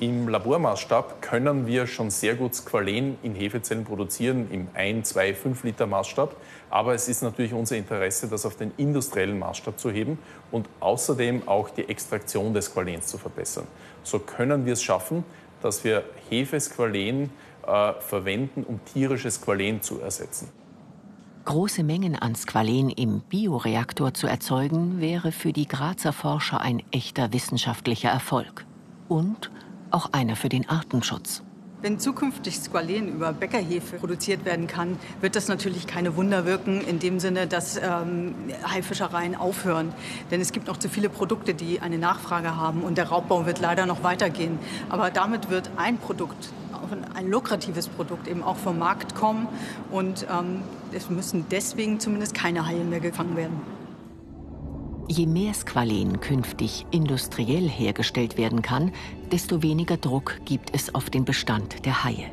Im 0.01 0.29
Labormaßstab 0.29 1.23
können 1.23 1.68
wir 1.68 1.87
schon 1.87 2.11
sehr 2.11 2.35
gut 2.35 2.57
Squalen 2.57 3.18
in 3.23 3.37
Hefezellen 3.37 3.85
produzieren, 3.85 4.49
im 4.51 4.66
1, 4.75 5.11
2, 5.11 5.33
5 5.33 5.62
Liter 5.62 5.87
Maßstab. 5.87 6.35
Aber 6.70 6.92
es 6.92 7.09
ist 7.09 7.23
natürlich 7.23 7.53
unser 7.53 7.77
Interesse, 7.77 8.27
das 8.27 8.44
auf 8.44 8.57
den 8.57 8.73
industriellen 8.79 9.38
Maßstab 9.38 9.79
zu 9.79 9.92
heben 9.92 10.18
und 10.51 10.68
außerdem 10.81 11.47
auch 11.47 11.70
die 11.70 11.88
Extraktion 11.88 12.53
des 12.53 12.64
Squalens 12.64 13.07
zu 13.07 13.16
verbessern. 13.16 13.68
So 14.03 14.18
können 14.18 14.66
wir 14.66 14.73
es 14.73 14.83
schaffen, 14.83 15.23
dass 15.62 15.85
wir 15.85 16.05
Hefesqualen 16.29 17.31
äh, 17.66 18.00
verwenden, 18.00 18.64
um 18.64 18.81
tierisches 18.85 19.37
Squalen 19.37 19.83
zu 19.83 20.00
ersetzen. 20.00 20.48
Große 21.44 21.83
Mengen 21.83 22.16
an 22.16 22.35
Squalen 22.35 22.88
im 22.88 23.20
Bioreaktor 23.20 24.14
zu 24.14 24.27
erzeugen, 24.27 25.00
wäre 25.00 25.31
für 25.31 25.53
die 25.53 25.68
Grazer 25.68 26.14
Forscher 26.14 26.61
ein 26.62 26.83
echter 26.90 27.35
wissenschaftlicher 27.35 28.09
Erfolg. 28.09 28.64
Und 29.09 29.50
auch 29.90 30.12
einer 30.12 30.37
für 30.37 30.48
den 30.48 30.68
Artenschutz. 30.68 31.42
Wenn 31.85 31.98
zukünftig 31.98 32.59
Squalen 32.59 33.09
über 33.09 33.35
Bäckerhefe 33.35 33.98
produziert 33.98 34.46
werden 34.46 34.66
kann, 34.66 34.96
wird 35.20 35.37
das 35.37 35.48
natürlich 35.48 35.87
keine 35.87 36.16
Wunder 36.16 36.46
wirken, 36.46 36.81
in 36.81 36.98
dem 36.98 37.20
Sinne, 37.20 37.46
dass 37.46 37.77
ähm, 37.77 38.35
Haifischereien 38.66 39.35
aufhören. 39.35 39.92
Denn 40.31 40.40
es 40.40 40.53
gibt 40.53 40.66
noch 40.66 40.79
zu 40.79 40.88
viele 40.88 41.11
Produkte, 41.11 41.53
die 41.53 41.81
eine 41.81 41.98
Nachfrage 41.98 42.57
haben 42.57 42.81
und 42.81 42.96
der 42.96 43.11
Raubbau 43.11 43.44
wird 43.44 43.61
leider 43.61 43.85
noch 43.85 44.03
weitergehen. 44.03 44.59
Aber 44.88 45.11
damit 45.11 45.50
wird 45.50 45.70
ein 45.77 45.98
Produkt 45.98 46.55
ein 47.15 47.29
lukratives 47.29 47.89
Produkt 47.89 48.29
eben 48.29 48.43
auch 48.43 48.57
vom 48.57 48.79
Markt 48.79 49.15
kommen. 49.15 49.49
Und 49.91 50.27
ähm, 50.31 50.63
es 50.93 51.11
müssen 51.11 51.47
deswegen 51.51 52.01
zumindest 52.01 52.35
keine 52.35 52.67
Haie 52.67 52.85
mehr 52.85 53.01
gefangen 53.01 53.37
werden. 53.37 53.61
Je 55.09 55.27
mehr 55.27 55.53
Squalen 55.53 56.21
künftig 56.21 56.87
industriell 56.91 57.69
hergestellt 57.69 58.39
werden 58.39 58.63
kann, 58.63 58.93
desto 59.33 59.63
weniger 59.63 59.99
Druck 59.99 60.41
gibt 60.47 60.75
es 60.75 60.95
auf 60.95 61.11
den 61.11 61.25
Bestand 61.25 61.85
der 61.85 62.05
Haie. 62.05 62.31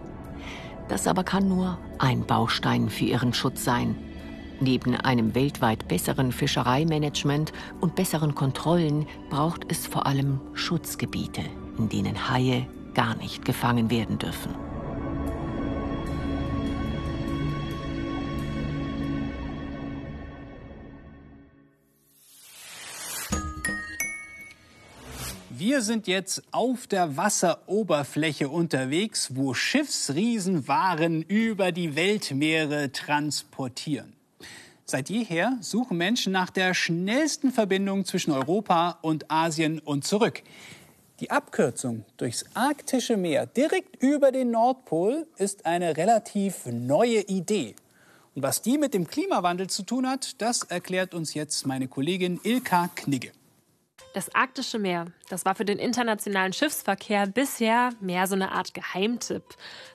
Das 0.88 1.06
aber 1.08 1.24
kann 1.24 1.50
nur 1.50 1.78
ein 2.00 2.26
Baustein 2.26 2.90
für 2.90 3.06
ihren 3.06 3.34
Schutz 3.34 3.64
sein. 3.64 3.96
Neben 4.62 4.96
einem 4.96 5.36
weltweit 5.36 5.88
besseren 5.88 6.32
Fischereimanagement 6.32 7.52
und 7.82 7.96
besseren 7.96 8.36
Kontrollen 8.36 9.06
braucht 9.30 9.66
es 9.70 9.88
vor 9.88 10.06
allem 10.06 10.40
Schutzgebiete, 10.54 11.42
in 11.78 11.90
denen 11.90 12.30
Haie 12.30 12.68
gar 12.94 13.16
nicht 13.16 13.46
gefangen 13.46 13.90
werden 13.90 14.18
dürfen. 14.18 14.56
Wir 25.64 25.82
sind 25.82 26.08
jetzt 26.08 26.42
auf 26.52 26.88
der 26.88 27.18
Wasseroberfläche 27.18 28.50
unterwegs, 28.50 29.36
wo 29.36 29.54
Schiffsriesen 29.54 30.68
Waren 30.68 31.22
über 31.22 31.72
die 31.72 31.96
Weltmeere 31.96 32.92
transportieren. 32.92 34.14
Seit 34.86 35.10
jeher 35.12 35.58
suchen 35.62 35.98
Menschen 35.98 36.34
nach 36.34 36.50
der 36.50 36.74
schnellsten 36.74 37.52
Verbindung 37.52 38.06
zwischen 38.06 38.32
Europa 38.32 38.98
und 39.04 39.30
Asien 39.30 39.80
und 39.80 40.04
zurück. 40.04 40.42
Die 41.22 41.30
Abkürzung 41.30 42.04
durchs 42.18 42.46
arktische 42.56 43.16
Meer 43.16 43.46
direkt 43.46 44.02
über 44.02 44.32
den 44.32 44.50
Nordpol 44.50 45.28
ist 45.38 45.68
eine 45.68 45.96
relativ 45.96 46.66
neue 46.66 47.22
Idee. 47.22 47.76
Und 48.34 48.42
was 48.42 48.64
die 48.64 48.80
mit 48.80 48.96
dem 48.96 49.06
Klimawandel 49.06 49.70
zu 49.70 49.84
tun 49.84 50.10
hat, 50.10 50.42
das 50.42 50.64
erklärt 50.64 51.14
uns 51.14 51.36
jetzt 51.36 51.68
meine 51.68 51.88
Kollegin 51.88 52.40
Ilka 52.42 52.90
Knigge. 52.96 53.34
Das 54.16 54.34
arktische 54.34 54.80
Meer, 54.80 55.12
das 55.30 55.46
war 55.46 55.54
für 55.54 55.64
den 55.64 55.78
internationalen 55.78 56.54
Schiffsverkehr 56.54 57.28
bisher 57.28 57.92
mehr 58.02 58.26
so 58.26 58.34
eine 58.34 58.52
Art 58.52 58.74
Geheimtipp. 58.74 59.44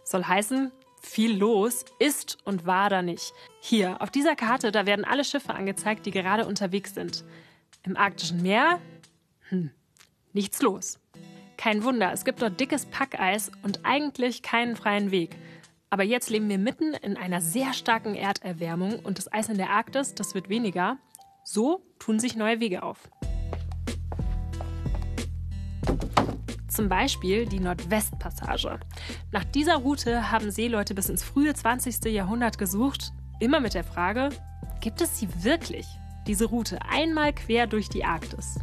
Soll 0.05 0.23
heißen, 0.23 0.71
viel 1.03 1.37
los 1.37 1.87
ist 1.99 2.39
und 2.45 2.67
war 2.67 2.89
da 2.89 3.03
nicht. 3.03 3.33
Hier, 3.59 4.01
auf 4.01 4.13
dieser 4.13 4.37
Karte, 4.37 4.71
da 4.71 4.87
werden 4.87 5.05
alle 5.05 5.25
Schiffe 5.25 5.55
angezeigt, 5.55 6.07
die 6.07 6.13
gerade 6.13 6.47
unterwegs 6.47 6.95
sind. 6.95 7.25
Im 7.83 7.97
arktischen 7.97 8.43
Meer? 8.43 8.81
Hm, 9.49 9.73
nichts 10.37 10.61
los. 10.61 11.01
Kein 11.57 11.83
Wunder, 11.83 12.13
es 12.13 12.27
gibt 12.27 12.43
dort 12.43 12.61
dickes 12.61 12.85
Packeis 12.85 13.51
und 13.63 13.81
eigentlich 13.85 14.43
keinen 14.43 14.77
freien 14.77 15.11
Weg. 15.11 15.35
Aber 15.89 16.03
jetzt 16.03 16.29
leben 16.29 16.49
wir 16.51 16.59
mitten 16.59 16.93
in 16.93 17.17
einer 17.17 17.41
sehr 17.41 17.73
starken 17.73 18.15
Erderwärmung 18.15 19.01
und 19.01 19.17
das 19.17 19.33
Eis 19.33 19.49
in 19.49 19.57
der 19.57 19.71
Arktis, 19.71 20.15
das 20.15 20.35
wird 20.35 20.51
weniger. 20.51 20.99
So 21.43 21.81
tun 21.99 22.19
sich 22.19 22.37
neue 22.37 22.61
Wege 22.61 22.83
auf. 22.83 23.09
Zum 26.69 26.91
Beispiel 26.91 27.47
die 27.47 27.61
Nordwestpassage. 27.61 28.79
Nach 29.33 29.45
dieser 29.45 29.77
Route 29.77 30.31
haben 30.31 30.51
Seeleute 30.51 30.95
bis 30.95 31.09
ins 31.09 31.25
frühe 31.25 31.55
20. 31.55 32.05
Jahrhundert 32.13 32.59
gesucht, 32.59 33.13
immer 33.41 33.61
mit 33.61 33.73
der 33.73 33.85
Frage, 33.85 34.29
gibt 34.83 35.01
es 35.01 35.19
sie 35.19 35.29
wirklich, 35.43 35.87
diese 36.27 36.45
Route 36.45 36.79
einmal 36.83 37.33
quer 37.33 37.67
durch 37.67 37.89
die 37.89 38.05
Arktis? 38.05 38.59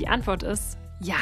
Die 0.00 0.08
Antwort 0.08 0.42
ist 0.42 0.78
ja. 1.00 1.18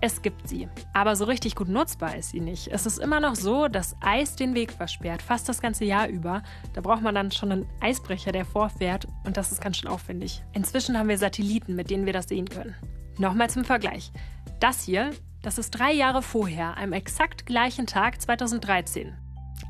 Es 0.00 0.22
gibt 0.22 0.48
sie, 0.48 0.68
aber 0.92 1.16
so 1.16 1.24
richtig 1.24 1.56
gut 1.56 1.68
nutzbar 1.68 2.14
ist 2.14 2.30
sie 2.30 2.38
nicht. 2.38 2.68
Es 2.68 2.86
ist 2.86 2.98
immer 2.98 3.18
noch 3.18 3.34
so, 3.34 3.66
dass 3.66 3.96
Eis 4.00 4.36
den 4.36 4.54
Weg 4.54 4.70
versperrt, 4.70 5.22
fast 5.22 5.48
das 5.48 5.60
ganze 5.60 5.84
Jahr 5.84 6.06
über. 6.06 6.44
Da 6.72 6.82
braucht 6.82 7.02
man 7.02 7.16
dann 7.16 7.32
schon 7.32 7.50
einen 7.50 7.66
Eisbrecher, 7.80 8.30
der 8.30 8.44
vorfährt 8.44 9.08
und 9.24 9.36
das 9.36 9.50
ist 9.50 9.60
ganz 9.60 9.78
schön 9.78 9.90
aufwendig. 9.90 10.44
Inzwischen 10.52 10.96
haben 10.96 11.08
wir 11.08 11.18
Satelliten, 11.18 11.74
mit 11.74 11.90
denen 11.90 12.06
wir 12.06 12.12
das 12.12 12.28
sehen 12.28 12.48
können. 12.48 12.76
Nochmal 13.16 13.50
zum 13.50 13.64
Vergleich. 13.64 14.12
Das 14.60 14.84
hier, 14.84 15.10
das 15.42 15.58
ist 15.58 15.72
drei 15.72 15.92
Jahre 15.92 16.22
vorher, 16.22 16.76
am 16.76 16.92
exakt 16.92 17.44
gleichen 17.44 17.86
Tag 17.86 18.22
2013. 18.22 19.12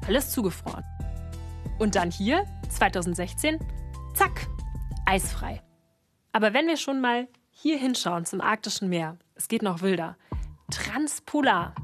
Alles 0.06 0.30
zugefroren. 0.30 0.84
Und 1.78 1.94
dann 1.94 2.10
hier, 2.10 2.44
2016, 2.68 3.60
zack, 4.14 4.46
eisfrei. 5.06 5.62
Aber 6.32 6.52
wenn 6.52 6.66
wir 6.66 6.76
schon 6.76 7.00
mal 7.00 7.28
hier 7.60 7.76
hinschauen 7.76 8.24
zum 8.24 8.40
arktischen 8.40 8.88
Meer, 8.88 9.16
es 9.34 9.48
geht 9.48 9.62
noch 9.62 9.82
wilder. 9.82 10.16
Transpolar. 10.70 11.74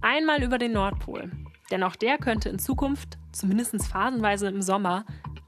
Einmal 0.00 0.42
über 0.42 0.58
den 0.58 0.72
Nordpol. 0.72 1.30
Denn 1.70 1.84
auch 1.84 1.94
der 1.94 2.18
könnte 2.18 2.48
in 2.48 2.58
Zukunft, 2.58 3.16
zumindest 3.30 3.86
phasenweise 3.86 4.48
im 4.48 4.60
Sommer, 4.60 5.04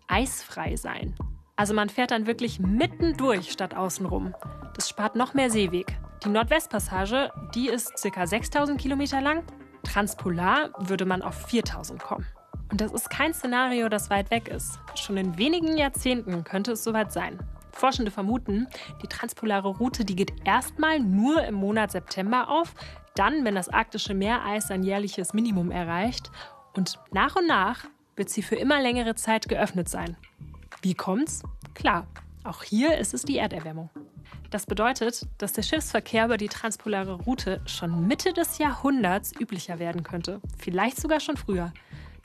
eisfrei 0.07 0.77
sein. 0.77 1.16
Also 1.57 1.75
man 1.75 1.88
fährt 1.88 2.12
dann 2.12 2.29
wirklich 2.29 2.61
mittendurch 2.61 3.51
statt 3.51 3.75
außenrum. 3.75 4.35
Das 4.77 4.88
spart 4.88 5.16
noch 5.16 5.35
mehr 5.35 5.51
Seeweg. 5.51 5.99
Die 6.25 6.29
Nordwestpassage, 6.29 7.33
die 7.57 7.68
ist 7.68 7.92
ca. 8.01 8.25
6000 8.25 8.81
Kilometer 8.81 9.21
lang. 9.21 9.42
Transpolar 9.83 10.71
würde 10.79 11.07
man 11.07 11.23
auf 11.23 11.49
4000 11.49 12.01
kommen. 12.01 12.27
Und 12.71 12.81
das 12.81 12.92
ist 12.92 13.11
kein 13.11 13.35
Szenario, 13.35 13.88
das 13.88 14.11
weit 14.11 14.31
weg 14.31 14.47
ist. 14.47 14.79
Schon 14.95 15.16
in 15.16 15.38
wenigen 15.38 15.77
Jahrzehnten 15.77 16.45
könnte 16.45 16.73
es 16.73 16.85
soweit 16.85 17.12
sein. 17.12 17.40
Forschende 17.73 18.11
vermuten, 18.11 18.69
die 19.03 19.09
transpolare 19.09 19.69
Route, 19.69 20.05
die 20.05 20.17
geht 20.17 20.33
erstmal 20.45 21.01
nur 21.01 21.45
im 21.45 21.55
Monat 21.55 21.91
September 21.91 22.49
auf, 22.49 22.75
dann, 23.15 23.45
wenn 23.45 23.55
das 23.55 23.69
arktische 23.69 24.15
Meereis 24.15 24.69
sein 24.69 24.83
jährliches 24.83 25.35
Minimum 25.35 25.71
erreicht 25.71 26.31
und 26.75 26.99
nach 27.11 27.37
und 27.37 27.47
nach 27.47 27.85
wird 28.17 28.31
sie 28.31 28.43
für 28.43 28.57
immer 28.57 28.81
längere 28.81 29.15
Zeit 29.15 29.49
geöffnet 29.49 29.89
sein. 29.89 30.17
Wie 30.83 30.95
kommt's? 30.95 31.43
Klar, 31.75 32.07
auch 32.45 32.63
hier 32.63 32.99
ist 32.99 33.15
es 33.15 33.23
die 33.23 33.39
Erderwärmung. 33.39 33.91
Das 34.51 34.67
bedeutet, 34.67 35.27
dass 35.39 35.53
der 35.53 35.63
Schiffsverkehr 35.63 36.27
über 36.27 36.37
die 36.37 36.49
transpolare 36.49 37.15
Route 37.15 37.63
schon 37.65 38.07
Mitte 38.07 38.33
des 38.33 38.59
Jahrhunderts 38.59 39.33
üblicher 39.41 39.79
werden 39.79 40.03
könnte, 40.03 40.41
vielleicht 40.59 41.01
sogar 41.01 41.21
schon 41.21 41.37
früher. 41.37 41.73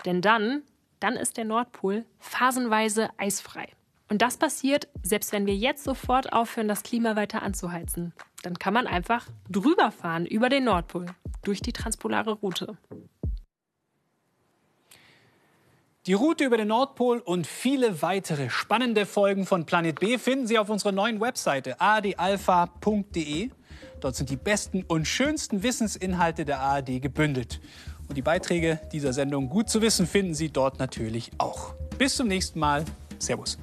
Denn 0.05 0.21
dann, 0.21 0.63
dann 0.99 1.15
ist 1.15 1.37
der 1.37 1.45
Nordpol 1.45 2.05
phasenweise 2.19 3.09
eisfrei. 3.17 3.67
Und 4.09 4.21
das 4.21 4.37
passiert, 4.37 4.87
selbst 5.03 5.31
wenn 5.31 5.45
wir 5.45 5.55
jetzt 5.55 5.83
sofort 5.83 6.31
aufhören, 6.31 6.67
das 6.67 6.83
Klima 6.83 7.15
weiter 7.15 7.41
anzuheizen. 7.41 8.13
Dann 8.43 8.57
kann 8.57 8.73
man 8.73 8.87
einfach 8.87 9.27
drüber 9.49 9.91
fahren 9.91 10.25
über 10.25 10.49
den 10.49 10.63
Nordpol, 10.63 11.07
durch 11.43 11.61
die 11.61 11.73
transpolare 11.73 12.33
Route. 12.33 12.77
Die 16.05 16.13
Route 16.13 16.45
über 16.45 16.55
den 16.55 16.69
Nordpol 16.69 17.19
und 17.19 17.45
viele 17.45 18.01
weitere 18.01 18.49
spannende 18.49 19.05
Folgen 19.05 19.45
von 19.45 19.65
Planet 19.65 19.99
B 19.99 20.17
finden 20.17 20.47
Sie 20.47 20.57
auf 20.57 20.69
unserer 20.69 20.93
neuen 20.93 21.19
Webseite 21.19 21.81
adalpha.de. 21.81 23.49
Dort 23.99 24.15
sind 24.15 24.29
die 24.29 24.37
besten 24.37 24.83
und 24.83 25.05
schönsten 25.05 25.63
Wissensinhalte 25.63 26.45
der 26.45 26.61
ARD 26.61 27.01
gebündelt. 27.01 27.59
Und 28.07 28.15
die 28.15 28.21
Beiträge 28.21 28.79
dieser 28.93 29.11
Sendung 29.11 29.49
gut 29.49 29.69
zu 29.69 29.81
wissen 29.81 30.07
finden 30.07 30.33
Sie 30.33 30.49
dort 30.49 30.79
natürlich 30.79 31.29
auch. 31.39 31.73
Bis 31.97 32.15
zum 32.15 32.29
nächsten 32.29 32.59
Mal. 32.59 32.85
Servus. 33.19 33.57